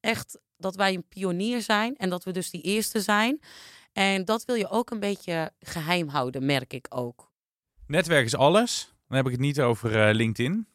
echt 0.00 0.38
dat 0.56 0.76
wij 0.76 0.94
een 0.94 1.08
pionier 1.08 1.62
zijn 1.62 1.96
en 1.96 2.10
dat 2.10 2.24
we 2.24 2.32
dus 2.32 2.50
die 2.50 2.62
eerste 2.62 3.00
zijn. 3.00 3.40
En 3.92 4.24
dat 4.24 4.44
wil 4.44 4.54
je 4.54 4.68
ook 4.68 4.90
een 4.90 5.00
beetje 5.00 5.52
geheim 5.60 6.08
houden, 6.08 6.46
merk 6.46 6.72
ik 6.72 6.86
ook. 6.88 7.32
Netwerk 7.86 8.24
is 8.24 8.36
alles. 8.36 8.94
Dan 9.06 9.16
heb 9.16 9.26
ik 9.26 9.32
het 9.32 9.40
niet 9.40 9.60
over 9.60 10.14
LinkedIn, 10.14 10.66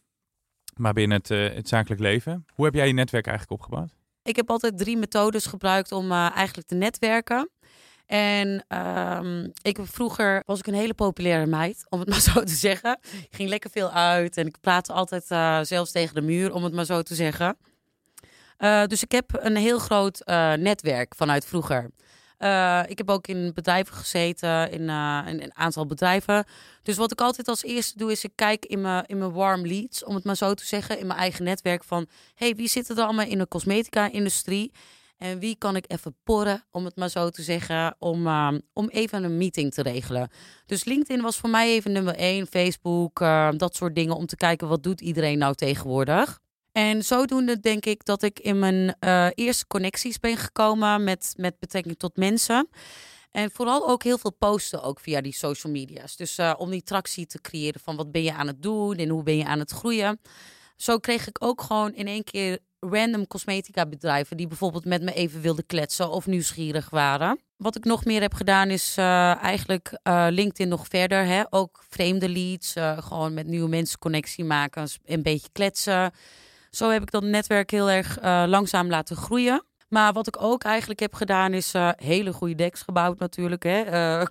maar 0.75 0.93
binnen 0.93 1.17
het, 1.17 1.27
het 1.55 1.67
zakelijk 1.67 2.01
leven. 2.01 2.45
Hoe 2.53 2.65
heb 2.65 2.73
jij 2.73 2.87
je 2.87 2.93
netwerk 2.93 3.27
eigenlijk 3.27 3.61
opgebouwd? 3.61 3.93
Ik 4.23 4.35
heb 4.35 4.49
altijd 4.49 4.77
drie 4.77 4.97
methodes 4.97 5.45
gebruikt 5.45 5.91
om 5.91 6.11
uh, 6.11 6.35
eigenlijk 6.35 6.67
te 6.67 6.75
netwerken. 6.75 7.49
En 8.05 8.65
um, 8.77 9.51
ik, 9.61 9.79
vroeger 9.81 10.43
was 10.45 10.59
ik 10.59 10.67
een 10.67 10.73
hele 10.73 10.93
populaire 10.93 11.45
meid, 11.45 11.85
om 11.89 11.99
het 11.99 12.09
maar 12.13 12.19
zo 12.19 12.43
te 12.43 12.53
zeggen. 12.53 12.99
Ik 13.11 13.35
ging 13.35 13.49
lekker 13.49 13.69
veel 13.69 13.91
uit 13.91 14.37
en 14.37 14.47
ik 14.47 14.59
praatte 14.61 14.93
altijd 14.93 15.31
uh, 15.31 15.59
zelfs 15.61 15.91
tegen 15.91 16.15
de 16.15 16.21
muur, 16.21 16.53
om 16.53 16.63
het 16.63 16.73
maar 16.73 16.85
zo 16.85 17.01
te 17.01 17.15
zeggen. 17.15 17.57
Uh, 18.59 18.85
dus 18.85 19.03
ik 19.03 19.11
heb 19.11 19.29
een 19.31 19.55
heel 19.55 19.79
groot 19.79 20.21
netwerk 20.57 21.15
vanuit 21.15 21.45
vroeger. 21.45 21.89
Uh, 22.39 22.83
ik 22.87 22.97
heb 22.97 23.09
ook 23.09 23.27
in 23.27 23.51
bedrijven 23.53 23.95
gezeten, 23.95 24.71
in, 24.71 24.81
uh, 24.81 25.23
in, 25.27 25.41
een 25.41 25.55
aantal 25.55 25.85
bedrijven. 25.85 26.45
Dus 26.81 26.97
wat 26.97 27.11
ik 27.11 27.21
altijd 27.21 27.47
als 27.47 27.63
eerste 27.63 27.97
doe, 27.97 28.11
is 28.11 28.23
ik 28.23 28.31
kijk 28.35 28.65
in 28.65 28.81
mijn, 28.81 29.05
in 29.05 29.17
mijn 29.17 29.31
warm 29.31 29.67
leads, 29.67 30.03
om 30.03 30.15
het 30.15 30.23
maar 30.23 30.35
zo 30.35 30.53
te 30.53 30.65
zeggen, 30.65 30.99
in 30.99 31.07
mijn 31.07 31.19
eigen 31.19 31.43
netwerk 31.43 31.83
van, 31.83 32.07
hey, 32.35 32.55
wie 32.55 32.67
zit 32.67 32.89
er 32.89 32.97
allemaal 32.97 33.25
in 33.25 33.37
de 33.37 33.47
cosmetica-industrie? 33.47 34.71
En 35.17 35.39
wie 35.39 35.55
kan 35.57 35.75
ik 35.75 35.85
even 35.87 36.15
porren, 36.23 36.63
om 36.71 36.85
het 36.85 36.95
maar 36.95 37.09
zo 37.09 37.29
te 37.29 37.41
zeggen, 37.41 37.95
om, 37.99 38.27
uh, 38.27 38.53
om 38.73 38.89
even 38.89 39.23
een 39.23 39.37
meeting 39.37 39.73
te 39.73 39.81
regelen. 39.81 40.29
Dus 40.65 40.83
LinkedIn 40.83 41.21
was 41.21 41.37
voor 41.37 41.49
mij 41.49 41.67
even 41.67 41.91
nummer 41.91 42.15
één, 42.15 42.47
Facebook, 42.47 43.19
dat 43.57 43.75
soort 43.75 43.95
dingen, 43.95 44.15
om 44.15 44.25
te 44.25 44.35
kijken 44.35 44.67
wat 44.67 44.83
doet 44.83 45.01
iedereen 45.01 45.37
nou 45.37 45.55
tegenwoordig. 45.55 46.41
En 46.73 47.03
zodoende 47.03 47.59
denk 47.59 47.85
ik 47.85 48.05
dat 48.05 48.23
ik 48.23 48.39
in 48.39 48.59
mijn 48.59 48.95
uh, 48.99 49.27
eerste 49.33 49.67
connecties 49.67 50.19
ben 50.19 50.37
gekomen 50.37 51.03
met, 51.03 51.33
met 51.37 51.59
betrekking 51.59 51.97
tot 51.97 52.17
mensen. 52.17 52.69
En 53.31 53.51
vooral 53.51 53.89
ook 53.89 54.03
heel 54.03 54.17
veel 54.17 54.33
posten 54.33 54.83
ook 54.83 54.99
via 54.99 55.21
die 55.21 55.33
social 55.33 55.71
media's. 55.71 56.15
Dus 56.15 56.37
uh, 56.37 56.53
om 56.57 56.69
die 56.69 56.83
tractie 56.83 57.25
te 57.25 57.41
creëren 57.41 57.81
van 57.81 57.95
wat 57.95 58.11
ben 58.11 58.23
je 58.23 58.33
aan 58.33 58.47
het 58.47 58.61
doen 58.61 58.95
en 58.95 59.09
hoe 59.09 59.23
ben 59.23 59.37
je 59.37 59.45
aan 59.45 59.59
het 59.59 59.71
groeien. 59.71 60.19
Zo 60.75 60.97
kreeg 60.97 61.27
ik 61.27 61.43
ook 61.43 61.61
gewoon 61.61 61.93
in 61.93 62.07
één 62.07 62.23
keer 62.23 62.59
random 62.79 63.27
cosmetica 63.27 63.85
bedrijven 63.85 64.37
die 64.37 64.47
bijvoorbeeld 64.47 64.85
met 64.85 65.01
me 65.01 65.13
even 65.13 65.41
wilden 65.41 65.65
kletsen 65.65 66.09
of 66.09 66.25
nieuwsgierig 66.25 66.89
waren. 66.89 67.39
Wat 67.57 67.75
ik 67.75 67.83
nog 67.83 68.05
meer 68.05 68.21
heb 68.21 68.33
gedaan 68.33 68.69
is 68.69 68.95
uh, 68.97 69.43
eigenlijk 69.43 69.99
LinkedIn 70.29 70.67
nog 70.67 70.87
verder. 70.87 71.25
Hè? 71.25 71.43
Ook 71.49 71.83
vreemde 71.89 72.29
leads, 72.29 72.73
gewoon 72.99 73.33
met 73.33 73.47
nieuwe 73.47 73.69
mensen 73.69 73.99
connectie 73.99 74.43
maken, 74.43 74.87
een 75.05 75.23
beetje 75.23 75.49
kletsen. 75.51 76.11
Zo 76.75 76.89
heb 76.89 77.01
ik 77.01 77.11
dat 77.11 77.23
netwerk 77.23 77.71
heel 77.71 77.89
erg 77.89 78.21
uh, 78.21 78.43
langzaam 78.47 78.89
laten 78.89 79.15
groeien. 79.15 79.63
Maar 79.89 80.13
wat 80.13 80.27
ik 80.27 80.41
ook 80.41 80.63
eigenlijk 80.63 80.99
heb 80.99 81.13
gedaan 81.13 81.53
is 81.53 81.75
uh, 81.75 81.89
hele 81.95 82.33
goede 82.33 82.55
decks 82.55 82.81
gebouwd 82.81 83.19
natuurlijk. 83.19 83.63
Hè? 83.63 83.81
Uh, 83.93 84.23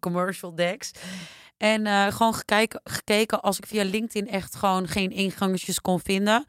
commercial 0.00 0.54
decks. 0.54 0.90
En 1.56 2.12
gewoon 2.12 2.34
gekeken, 2.34 2.80
gekeken 2.84 3.40
als 3.40 3.58
ik 3.58 3.66
via 3.66 3.84
LinkedIn 3.84 4.28
echt 4.28 4.56
gewoon 4.56 4.88
geen 4.88 5.10
ingangetjes 5.10 5.80
kon 5.80 6.00
vinden. 6.00 6.44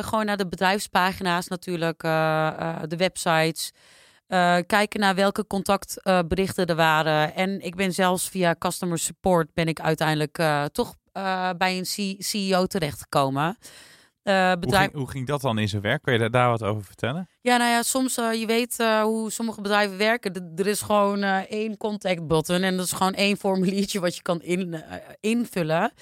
gewoon 0.00 0.24
naar 0.24 0.36
de 0.36 0.48
bedrijfspagina's 0.48 1.48
natuurlijk, 1.48 2.02
de 2.88 2.96
websites. 2.96 3.72
kijken 4.66 5.00
naar 5.00 5.14
welke 5.14 5.46
contactberichten 5.46 6.66
er 6.66 6.76
waren. 6.76 7.34
En 7.34 7.60
ik 7.60 7.74
ben 7.74 7.92
zelfs 7.92 8.28
via 8.28 8.54
customer 8.58 8.98
support 8.98 9.54
ben 9.54 9.68
ik 9.68 9.80
uiteindelijk 9.80 10.42
toch 10.72 10.94
bij 11.56 11.78
een 11.78 12.16
CEO 12.18 12.66
terechtgekomen. 12.66 13.56
Uh, 14.24 14.52
bedrijf... 14.52 14.72
hoe, 14.72 14.90
ging, 14.90 14.92
hoe, 14.92 15.10
ging, 15.10 15.26
dat 15.26 15.40
dan 15.40 15.58
in 15.58 15.68
zijn 15.68 15.82
werk? 15.82 16.02
Kun 16.02 16.12
je 16.12 16.30
daar, 16.30 16.48
wat 16.48 16.62
over 16.62 16.84
vertellen? 16.84 17.28
Ja, 17.40 17.56
nou 17.56 17.70
ja, 17.70 17.82
soms, 17.82 18.18
uh, 18.18 18.34
je 18.34 18.46
weet 18.46 18.76
uh, 18.80 19.02
hoe 19.02 19.30
sommige 19.30 19.60
bedrijven 19.60 19.98
werken. 19.98 20.52
er 20.56 20.66
is 20.66 20.80
gewoon 20.80 21.22
één 21.22 21.76
contact 21.76 22.26
button 22.26 22.62
en 22.62 22.76
dat 22.76 22.86
is 22.86 22.92
gewoon 22.92 23.12
één 23.12 23.36
formuliertje 23.36 24.00
wat 24.00 24.16
je 24.16 24.22
kan 24.22 24.42
in, 24.42 24.82
invullen. 25.20 25.92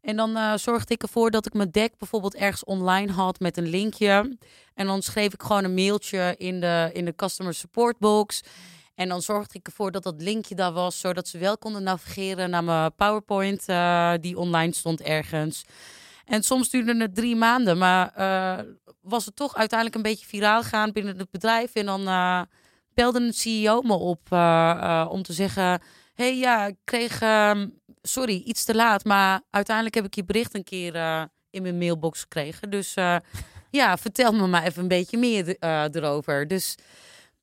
En 0.00 0.16
dan 0.16 0.58
zorgde 0.58 0.94
ik 0.94 1.02
ervoor 1.02 1.30
dat 1.30 1.46
ik 1.46 1.52
mijn 1.52 1.70
deck 1.70 1.98
bijvoorbeeld 1.98 2.34
ergens 2.34 2.64
online 2.64 3.12
had 3.12 3.40
met 3.40 3.56
een 3.56 3.68
linkje. 3.68 4.36
En 4.74 4.86
dan 4.86 5.02
schreef 5.02 5.32
ik 5.32 5.42
gewoon 5.42 5.64
een 5.64 5.74
mailtje 5.74 6.34
in 6.38 6.60
de, 6.60 6.90
in 6.92 7.04
de 7.04 7.14
customer 7.14 7.54
support 7.54 7.98
box. 7.98 8.42
En 8.94 9.08
dan 9.08 9.22
zorgde 9.22 9.58
ik 9.58 9.66
ervoor 9.66 9.90
dat 9.90 10.02
dat 10.02 10.22
linkje 10.22 10.54
daar 10.54 10.72
was, 10.72 11.00
zodat 11.00 11.28
ze 11.28 11.38
wel 11.38 11.58
konden 11.58 11.82
navigeren 11.82 12.50
naar 12.50 12.64
mijn 12.64 12.94
PowerPoint 12.94 13.66
die 14.22 14.38
online 14.38 14.74
stond 14.74 15.00
ergens. 15.00 15.64
En 16.24 16.42
soms 16.42 16.70
duurde 16.70 16.96
het 16.96 17.14
drie 17.14 17.36
maanden, 17.36 17.78
maar 17.78 18.12
uh, 18.18 18.58
was 19.00 19.24
het 19.24 19.36
toch 19.36 19.56
uiteindelijk 19.56 19.96
een 19.96 20.10
beetje 20.10 20.26
viraal 20.26 20.62
gaan 20.62 20.92
binnen 20.92 21.18
het 21.18 21.30
bedrijf. 21.30 21.74
En 21.74 21.86
dan 21.86 22.00
uh, 22.00 22.42
belde 22.94 23.20
een 23.20 23.32
CEO 23.32 23.82
me 23.82 23.94
op 23.94 24.20
uh, 24.32 25.06
om 25.10 25.22
te 25.22 25.32
zeggen: 25.32 25.80
hey, 26.14 26.38
ja, 26.38 26.66
ik 26.66 26.76
kreeg, 26.84 27.20
ehm, 27.20 27.68
sorry, 28.02 28.42
iets 28.44 28.64
te 28.64 28.74
laat, 28.74 29.04
maar 29.04 29.40
uiteindelijk 29.50 29.94
heb 29.94 30.04
ik 30.04 30.14
je 30.14 30.24
bericht 30.24 30.54
een 30.54 30.64
keer 30.64 30.94
in 31.50 31.62
mijn 31.62 31.78
mailbox 31.78 32.20
gekregen. 32.20 32.70
Dus 32.70 32.94
ja, 33.70 33.96
vertel 33.96 34.32
me 34.32 34.46
maar 34.46 34.62
even 34.62 34.82
een 34.82 34.88
beetje 34.88 35.18
meer 35.18 35.56
erover. 35.94 36.48
Dus 36.48 36.76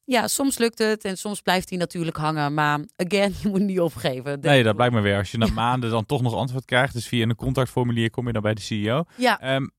ja, 0.10 0.28
soms 0.28 0.58
lukt 0.58 0.78
het 0.78 1.06
en 1.06 1.18
soms 1.18 1.42
blijft 1.42 1.70
hij 1.70 1.78
natuurlijk 1.78 2.18
hangen. 2.18 2.54
Maar 2.54 2.80
again, 2.96 3.34
je 3.42 3.50
moet 3.50 3.62
niet 3.62 3.80
opgeven. 3.80 4.40
Nee, 4.40 4.64
dat 4.64 4.76
blijkt 4.76 4.94
me 4.94 5.02
weer. 5.02 5.18
Als 5.18 5.32
je 5.32 5.38
na 5.38 5.48
maanden 5.48 5.90
dan 5.90 6.06
toch 6.06 6.22
nog 6.22 6.34
antwoord 6.34 6.66
krijgt, 6.66 6.94
dus 6.94 7.08
via 7.08 7.24
een 7.24 7.36
contactformulier 7.36 8.10
kom 8.10 8.28
je 8.28 8.34
dan 8.34 8.42
bij 8.42 8.54
de 8.54 8.62
CEO. 8.62 9.04
Ja. 9.16 9.56
Um, 9.56 9.72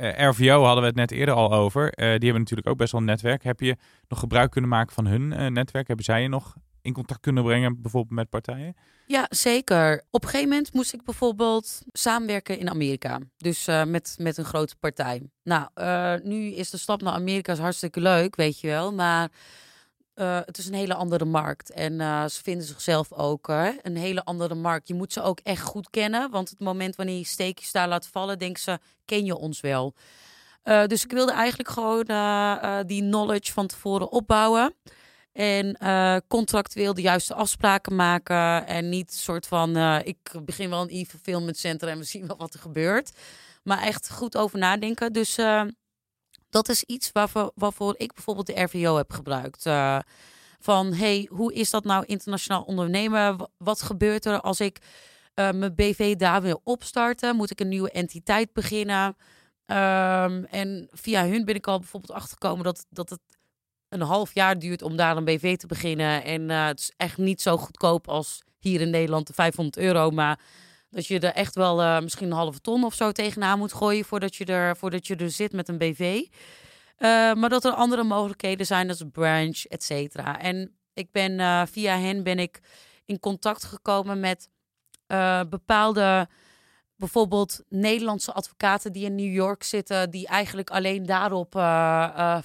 uh, 0.00 0.28
RVO 0.28 0.62
hadden 0.62 0.80
we 0.80 0.88
het 0.88 0.96
net 0.96 1.10
eerder 1.10 1.34
al 1.34 1.52
over. 1.52 1.84
Uh, 1.84 1.90
die 1.96 2.06
hebben 2.06 2.38
natuurlijk 2.38 2.68
ook 2.68 2.76
best 2.76 2.92
wel 2.92 3.00
een 3.00 3.06
netwerk. 3.06 3.42
Heb 3.42 3.60
je 3.60 3.76
nog 4.08 4.18
gebruik 4.18 4.50
kunnen 4.50 4.70
maken 4.70 4.94
van 4.94 5.06
hun 5.06 5.32
uh, 5.32 5.46
netwerk? 5.46 5.86
Hebben 5.86 6.04
zij 6.04 6.22
je 6.22 6.28
nog 6.28 6.54
in 6.84 6.92
contact 6.92 7.20
kunnen 7.20 7.44
brengen, 7.44 7.82
bijvoorbeeld 7.82 8.14
met 8.14 8.28
partijen? 8.28 8.76
Ja, 9.06 9.26
zeker. 9.30 10.04
Op 10.10 10.22
een 10.22 10.28
gegeven 10.28 10.50
moment 10.50 10.72
moest 10.72 10.92
ik 10.92 11.04
bijvoorbeeld 11.04 11.82
samenwerken 11.92 12.58
in 12.58 12.70
Amerika. 12.70 13.18
Dus 13.36 13.68
uh, 13.68 13.84
met, 13.84 14.16
met 14.18 14.36
een 14.36 14.44
grote 14.44 14.76
partij. 14.76 15.22
Nou, 15.42 15.68
uh, 15.74 16.14
nu 16.22 16.52
is 16.52 16.70
de 16.70 16.76
stap 16.76 17.02
naar 17.02 17.12
Amerika 17.12 17.56
hartstikke 17.56 18.00
leuk, 18.00 18.36
weet 18.36 18.60
je 18.60 18.66
wel. 18.66 18.92
Maar 18.92 19.30
uh, 20.14 20.38
het 20.44 20.58
is 20.58 20.66
een 20.66 20.74
hele 20.74 20.94
andere 20.94 21.24
markt. 21.24 21.70
En 21.70 21.98
ze 22.30 22.42
vinden 22.42 22.66
zichzelf 22.66 23.12
ook 23.12 23.48
een 23.82 23.96
hele 23.96 24.24
andere 24.24 24.54
markt. 24.54 24.88
Je 24.88 24.94
moet 24.94 25.12
ze 25.12 25.22
ook 25.22 25.40
echt 25.42 25.62
goed 25.62 25.90
kennen. 25.90 26.30
Want 26.30 26.50
het 26.50 26.60
moment 26.60 26.96
wanneer 26.96 27.18
je 27.18 27.24
steekjes 27.24 27.72
daar 27.72 27.88
laat 27.88 28.06
vallen, 28.06 28.38
denken 28.38 28.62
ze, 28.62 28.78
ken 29.04 29.24
je 29.24 29.36
ons 29.36 29.60
wel? 29.60 29.94
dus 30.86 31.04
ik 31.04 31.12
wilde 31.12 31.32
eigenlijk 31.32 31.68
gewoon 31.68 32.06
die 32.86 33.02
knowledge 33.02 33.52
van 33.52 33.66
tevoren 33.66 34.12
opbouwen. 34.12 34.74
En 35.34 35.76
contractueel 36.28 36.94
de 36.94 37.00
juiste 37.00 37.34
afspraken 37.34 37.96
maken. 37.96 38.66
En 38.66 38.88
niet 38.88 39.12
soort 39.12 39.46
van, 39.46 39.76
ik 40.04 40.18
begin 40.44 40.70
wel 40.70 40.82
een 40.82 41.00
e-fulfillment 41.00 41.56
center 41.56 41.88
en 41.88 41.98
we 41.98 42.04
zien 42.04 42.26
wel 42.26 42.36
wat 42.36 42.54
er 42.54 42.60
gebeurt. 42.60 43.12
Maar 43.62 43.82
echt 43.82 44.10
goed 44.10 44.36
over 44.36 44.58
nadenken. 44.58 45.12
Dus 45.12 45.38
dat 46.54 46.68
is 46.68 46.82
iets 46.82 47.12
waarvoor, 47.12 47.52
waarvoor 47.54 47.94
ik 47.96 48.14
bijvoorbeeld 48.14 48.46
de 48.46 48.62
RVO 48.62 48.96
heb 48.96 49.12
gebruikt. 49.12 49.66
Uh, 49.66 49.98
van 50.60 50.92
hey, 50.92 51.28
hoe 51.30 51.52
is 51.52 51.70
dat 51.70 51.84
nou 51.84 52.04
internationaal 52.06 52.62
ondernemen? 52.62 53.50
Wat 53.56 53.82
gebeurt 53.82 54.24
er 54.24 54.40
als 54.40 54.60
ik 54.60 54.78
uh, 55.34 55.50
mijn 55.50 55.74
BV 55.74 56.14
daar 56.14 56.42
wil 56.42 56.60
opstarten? 56.64 57.36
Moet 57.36 57.50
ik 57.50 57.60
een 57.60 57.68
nieuwe 57.68 57.90
entiteit 57.90 58.52
beginnen? 58.52 59.16
Um, 59.66 60.44
en 60.44 60.88
via 60.90 61.26
hun 61.26 61.44
ben 61.44 61.54
ik 61.54 61.66
al 61.66 61.78
bijvoorbeeld 61.78 62.12
achtergekomen 62.12 62.64
dat, 62.64 62.86
dat 62.90 63.10
het 63.10 63.20
een 63.94 64.06
half 64.06 64.34
jaar 64.34 64.58
duurt 64.58 64.82
om 64.82 64.96
daar 64.96 65.16
een 65.16 65.24
BV 65.24 65.56
te 65.56 65.66
beginnen. 65.66 66.24
En 66.24 66.40
uh, 66.50 66.66
het 66.66 66.78
is 66.78 66.92
echt 66.96 67.18
niet 67.18 67.42
zo 67.42 67.56
goedkoop 67.56 68.08
als 68.08 68.42
hier 68.58 68.80
in 68.80 68.90
Nederland 68.90 69.26
de 69.26 69.32
500 69.32 69.76
euro. 69.76 70.10
Maar 70.10 70.38
dat 70.90 71.06
je 71.06 71.20
er 71.20 71.32
echt 71.32 71.54
wel 71.54 71.82
uh, 71.82 72.00
misschien 72.00 72.26
een 72.26 72.36
halve 72.36 72.60
ton 72.60 72.84
of 72.84 72.94
zo 72.94 73.12
tegenaan 73.12 73.58
moet 73.58 73.72
gooien 73.72 74.04
voordat 74.04 74.34
je 74.36 74.44
er, 74.44 74.76
voordat 74.76 75.06
je 75.06 75.16
er 75.16 75.30
zit 75.30 75.52
met 75.52 75.68
een 75.68 75.78
BV. 75.78 76.00
Uh, 76.00 76.28
maar 77.34 77.48
dat 77.48 77.64
er 77.64 77.72
andere 77.72 78.02
mogelijkheden 78.02 78.66
zijn, 78.66 78.88
als 78.88 79.02
branch, 79.12 79.64
et 79.64 79.82
cetera. 79.82 80.40
En 80.40 80.76
ik 80.94 81.12
ben 81.12 81.68
via 81.68 81.98
hen 81.98 82.22
ben 82.22 82.38
ik 82.38 82.60
in 83.04 83.18
contact 83.18 83.64
gekomen 83.64 84.20
met 84.20 84.48
bepaalde, 85.48 86.28
bijvoorbeeld 87.04 87.62
Nederlandse 87.68 88.32
advocaten 88.32 88.92
die 88.92 89.04
in 89.04 89.14
New 89.14 89.32
York 89.32 89.62
zitten, 89.62 90.10
die 90.10 90.26
eigenlijk 90.26 90.70
alleen 90.70 91.06
daarop 91.06 91.52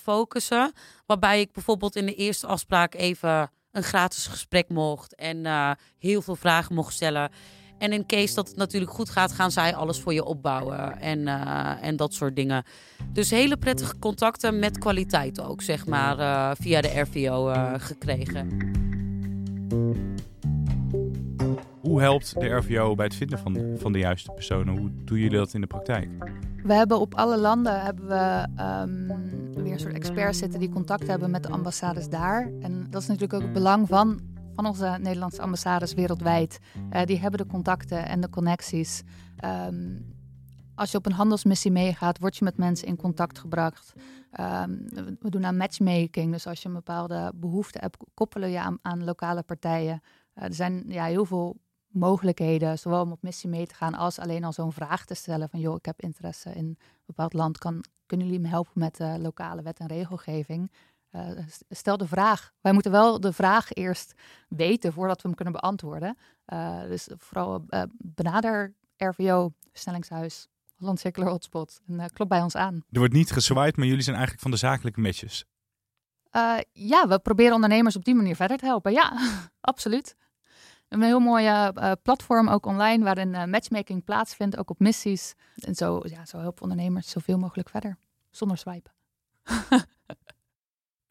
focussen. 0.01 0.71
Waarbij 1.05 1.39
ik 1.39 1.51
bijvoorbeeld 1.51 1.95
in 1.95 2.05
de 2.05 2.15
eerste 2.15 2.47
afspraak 2.47 2.93
even 2.93 3.51
een 3.71 3.83
gratis 3.83 4.27
gesprek 4.27 4.69
mocht 4.69 5.15
en 5.15 5.45
heel 5.99 6.21
veel 6.21 6.35
vragen 6.35 6.75
mocht 6.75 6.93
stellen. 6.93 7.31
En 7.77 7.93
in 7.93 8.05
case 8.05 8.35
dat 8.35 8.47
het 8.47 8.57
natuurlijk 8.57 8.91
goed 8.91 9.09
gaat, 9.09 9.31
gaan 9.31 9.51
zij 9.51 9.75
alles 9.75 9.99
voor 9.99 10.13
je 10.13 10.23
opbouwen 10.23 10.99
en, 10.99 11.27
en 11.81 11.95
dat 11.95 12.13
soort 12.13 12.35
dingen. 12.35 12.63
Dus 13.13 13.29
hele 13.29 13.57
prettige 13.57 13.99
contacten 13.99 14.59
met 14.59 14.77
kwaliteit 14.77 15.41
ook, 15.41 15.61
zeg 15.61 15.85
maar, 15.85 16.55
via 16.57 16.81
de 16.81 16.99
RVO 16.99 17.49
eh, 17.49 17.73
gekregen. 17.77 18.77
Hoe 21.89 22.01
helpt 22.01 22.39
de 22.39 22.47
RVO 22.47 22.95
bij 22.95 23.05
het 23.05 23.15
vinden 23.15 23.39
van, 23.39 23.75
van 23.77 23.91
de 23.91 23.99
juiste 23.99 24.31
personen? 24.31 24.77
Hoe 24.77 24.91
doen 25.03 25.17
jullie 25.17 25.37
dat 25.37 25.53
in 25.53 25.61
de 25.61 25.67
praktijk? 25.67 26.09
We 26.63 26.73
hebben 26.73 26.99
op 26.99 27.15
alle 27.15 27.37
landen 27.37 27.81
hebben 27.81 28.07
we 28.07 28.47
um, 28.63 29.63
weer 29.63 29.73
een 29.73 29.79
soort 29.79 29.93
experts 29.93 30.37
zitten 30.37 30.59
die 30.59 30.69
contact 30.69 31.07
hebben 31.07 31.31
met 31.31 31.43
de 31.43 31.49
ambassades 31.49 32.09
daar. 32.09 32.51
En 32.61 32.87
dat 32.89 33.01
is 33.01 33.07
natuurlijk 33.07 33.33
ook 33.33 33.41
het 33.41 33.53
belang 33.53 33.87
van 33.87 34.19
van 34.55 34.65
onze 34.65 34.97
Nederlandse 35.01 35.41
ambassades 35.41 35.93
wereldwijd. 35.93 36.59
Uh, 36.93 37.03
die 37.03 37.19
hebben 37.19 37.39
de 37.39 37.45
contacten 37.45 38.07
en 38.07 38.21
de 38.21 38.29
connecties. 38.29 39.03
Um, 39.67 40.15
als 40.75 40.91
je 40.91 40.97
op 40.97 41.05
een 41.05 41.11
handelsmissie 41.11 41.71
meegaat, 41.71 42.19
word 42.19 42.37
je 42.37 42.43
met 42.43 42.57
mensen 42.57 42.87
in 42.87 42.95
contact 42.95 43.39
gebracht. 43.39 43.93
Um, 44.39 44.85
we 45.19 45.29
doen 45.29 45.45
aan 45.45 45.57
matchmaking. 45.57 46.31
Dus 46.31 46.47
als 46.47 46.61
je 46.61 46.67
een 46.67 46.73
bepaalde 46.73 47.31
behoefte 47.35 47.79
hebt, 47.81 47.97
koppelen 48.13 48.49
je 48.49 48.59
aan, 48.59 48.77
aan 48.81 49.03
lokale 49.03 49.43
partijen. 49.43 50.01
Uh, 50.35 50.43
er 50.43 50.53
zijn 50.53 50.83
ja, 50.87 51.05
heel 51.05 51.25
veel 51.25 51.57
mogelijkheden, 51.89 52.79
zowel 52.79 53.01
om 53.01 53.11
op 53.11 53.21
missie 53.21 53.49
mee 53.49 53.67
te 53.67 53.75
gaan 53.75 53.93
als 53.93 54.19
alleen 54.19 54.43
al 54.43 54.53
zo'n 54.53 54.73
vraag 54.73 55.05
te 55.05 55.13
stellen 55.13 55.49
van 55.49 55.59
joh, 55.59 55.75
ik 55.75 55.85
heb 55.85 56.01
interesse 56.01 56.49
in 56.49 56.65
een 56.65 56.77
bepaald 57.05 57.33
land, 57.33 57.57
kan, 57.57 57.83
kunnen 58.05 58.27
jullie 58.27 58.41
me 58.41 58.47
helpen 58.47 58.71
met 58.79 58.97
de 58.97 59.17
lokale 59.19 59.61
wet 59.61 59.79
en 59.79 59.87
regelgeving? 59.87 60.71
Uh, 61.15 61.21
stel 61.69 61.97
de 61.97 62.07
vraag. 62.07 62.51
Wij 62.61 62.73
moeten 62.73 62.91
wel 62.91 63.19
de 63.19 63.33
vraag 63.33 63.71
eerst 63.71 64.13
weten 64.49 64.93
voordat 64.93 65.21
we 65.21 65.27
hem 65.27 65.35
kunnen 65.35 65.53
beantwoorden. 65.53 66.17
Uh, 66.53 66.81
dus 66.81 67.09
vooral 67.17 67.65
benader 67.97 68.73
RVO, 68.97 69.53
Versnellingshuis, 69.71 70.47
Holland 70.77 70.99
Circular 70.99 71.29
Hotspot. 71.29 71.81
En 71.87 72.11
klopt 72.13 72.29
bij 72.29 72.41
ons 72.41 72.55
aan. 72.55 72.73
Er 72.91 72.99
wordt 72.99 73.13
niet 73.13 73.31
gezwaaid, 73.31 73.77
maar 73.77 73.85
jullie 73.85 74.03
zijn 74.03 74.15
eigenlijk 74.15 74.43
van 74.43 74.51
de 74.51 74.57
zakelijke 74.57 74.99
matches. 74.99 75.45
ja, 76.71 77.07
we 77.07 77.19
proberen 77.19 77.53
ondernemers 77.53 77.95
op 77.95 78.05
die 78.05 78.15
manier 78.15 78.35
verder 78.35 78.57
te 78.57 78.65
helpen. 78.65 78.91
Ja, 78.91 79.13
absoluut. 79.61 80.15
Een 80.89 81.01
heel 81.01 81.19
mooie 81.19 81.73
platform, 82.03 82.47
ook 82.47 82.65
online, 82.65 83.03
waarin 83.03 83.49
matchmaking 83.49 84.03
plaatsvindt, 84.03 84.57
ook 84.57 84.69
op 84.69 84.79
missies. 84.79 85.33
En 85.55 85.75
zo, 85.75 86.01
ja, 86.03 86.25
zo 86.25 86.39
helpen 86.39 86.61
ondernemers 86.61 87.09
zoveel 87.09 87.37
mogelijk 87.37 87.69
verder, 87.69 87.97
zonder 88.29 88.57
swipen. 88.57 88.91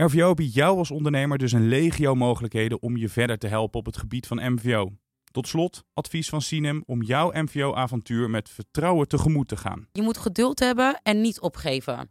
RVO 0.06 0.34
biedt 0.34 0.54
jou 0.54 0.78
als 0.78 0.90
ondernemer 0.90 1.38
dus 1.38 1.52
een 1.52 1.68
legio 1.68 2.14
mogelijkheden 2.14 2.82
om 2.82 2.96
je 2.96 3.08
verder 3.08 3.38
te 3.38 3.46
helpen 3.46 3.78
op 3.78 3.86
het 3.86 3.96
gebied 3.96 4.26
van 4.26 4.52
MVO. 4.52 4.92
Tot 5.30 5.48
slot, 5.48 5.84
advies 5.94 6.28
van 6.28 6.42
Sinem 6.42 6.82
om 6.86 7.02
jouw 7.02 7.30
MVO-avontuur 7.32 8.30
met 8.30 8.48
vertrouwen 8.48 9.08
tegemoet 9.08 9.48
te 9.48 9.56
gaan. 9.56 9.88
Je 9.92 10.02
moet 10.02 10.18
geduld 10.18 10.58
hebben 10.58 11.00
en 11.02 11.20
niet 11.20 11.40
opgeven. 11.40 12.10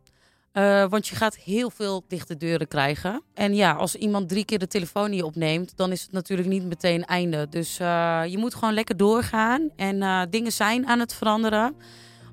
Uh, 0.57 0.85
want 0.89 1.07
je 1.07 1.15
gaat 1.15 1.35
heel 1.35 1.69
veel 1.69 2.03
dichte 2.07 2.37
deuren 2.37 2.67
krijgen. 2.67 3.21
En 3.33 3.55
ja, 3.55 3.73
als 3.73 3.95
iemand 3.95 4.29
drie 4.29 4.45
keer 4.45 4.59
de 4.59 4.67
telefoon 4.67 5.09
niet 5.09 5.23
opneemt, 5.23 5.77
dan 5.77 5.91
is 5.91 6.01
het 6.01 6.11
natuurlijk 6.11 6.47
niet 6.47 6.63
meteen 6.63 7.05
einde. 7.05 7.47
Dus 7.49 7.79
uh, 7.79 8.21
je 8.27 8.37
moet 8.37 8.55
gewoon 8.55 8.73
lekker 8.73 8.97
doorgaan. 8.97 9.69
En 9.75 9.95
uh, 9.95 10.21
dingen 10.29 10.51
zijn 10.51 10.87
aan 10.87 10.99
het 10.99 11.13
veranderen 11.13 11.75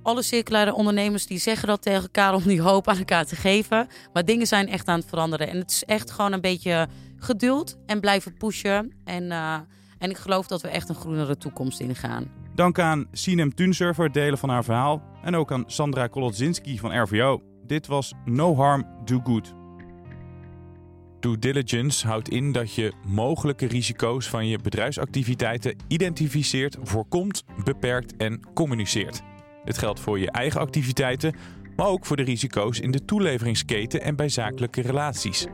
alle 0.02 0.22
circulaire 0.22 0.74
ondernemers 0.74 1.26
die 1.26 1.38
zeggen 1.38 1.68
dat 1.68 1.82
tegen 1.82 2.02
elkaar 2.02 2.34
om 2.34 2.42
die 2.42 2.60
hoop 2.60 2.88
aan 2.88 2.98
elkaar 2.98 3.24
te 3.24 3.36
geven. 3.36 3.86
Maar 4.12 4.24
dingen 4.24 4.46
zijn 4.46 4.68
echt 4.68 4.88
aan 4.88 4.98
het 4.98 5.08
veranderen. 5.08 5.48
En 5.48 5.58
het 5.58 5.70
is 5.70 5.84
echt 5.84 6.10
gewoon 6.10 6.32
een 6.32 6.40
beetje 6.40 6.88
geduld 7.16 7.78
en 7.86 8.00
blijven 8.00 8.36
pushen. 8.36 8.92
En, 9.04 9.30
en 9.98 10.10
ik 10.10 10.16
geloof 10.16 10.46
dat 10.46 10.62
we 10.62 10.68
echt 10.68 10.88
een 10.88 10.94
groenere 10.94 11.36
toekomst 11.36 11.80
ingaan. 11.80 12.30
Dank 12.54 12.78
aan 12.78 13.06
Sinem 13.12 13.54
Tunser 13.54 13.94
voor 13.94 14.04
het 14.04 14.14
delen 14.14 14.38
van 14.38 14.48
haar 14.48 14.64
verhaal. 14.64 15.02
En 15.22 15.36
ook 15.36 15.52
aan 15.52 15.64
Sandra 15.66 16.06
Kolodzinski 16.06 16.78
van 16.78 17.02
RVO. 17.02 17.53
Dit 17.66 17.86
was 17.86 18.12
No 18.24 18.56
Harm, 18.56 18.86
Do 19.04 19.20
Good. 19.22 19.54
Due 21.20 21.38
diligence 21.38 22.06
houdt 22.06 22.28
in 22.28 22.52
dat 22.52 22.74
je 22.74 22.92
mogelijke 23.06 23.66
risico's 23.66 24.28
van 24.28 24.46
je 24.46 24.58
bedrijfsactiviteiten 24.58 25.76
identificeert, 25.88 26.76
voorkomt, 26.82 27.44
beperkt 27.64 28.16
en 28.16 28.40
communiceert. 28.54 29.22
Dit 29.64 29.78
geldt 29.78 30.00
voor 30.00 30.18
je 30.18 30.30
eigen 30.30 30.60
activiteiten, 30.60 31.34
maar 31.76 31.86
ook 31.86 32.06
voor 32.06 32.16
de 32.16 32.22
risico's 32.22 32.80
in 32.80 32.90
de 32.90 33.04
toeleveringsketen 33.04 34.02
en 34.02 34.16
bij 34.16 34.28
zakelijke 34.28 34.80
relaties. 34.80 35.46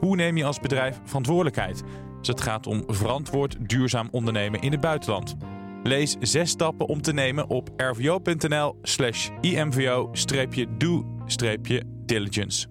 Hoe 0.00 0.16
neem 0.16 0.36
je 0.36 0.44
als 0.44 0.60
bedrijf 0.60 1.00
verantwoordelijkheid 1.04 1.82
als 2.18 2.28
het 2.28 2.40
gaat 2.40 2.66
om 2.66 2.84
verantwoord 2.86 3.68
duurzaam 3.68 4.08
ondernemen 4.10 4.60
in 4.60 4.72
het 4.72 4.80
buitenland? 4.80 5.36
Lees 5.82 6.16
zes 6.20 6.50
stappen 6.50 6.86
om 6.86 7.02
te 7.02 7.12
nemen 7.12 7.48
op 7.48 7.70
rvo.nl/slash 7.76 9.30
imvo-do-diligence. 11.28 12.66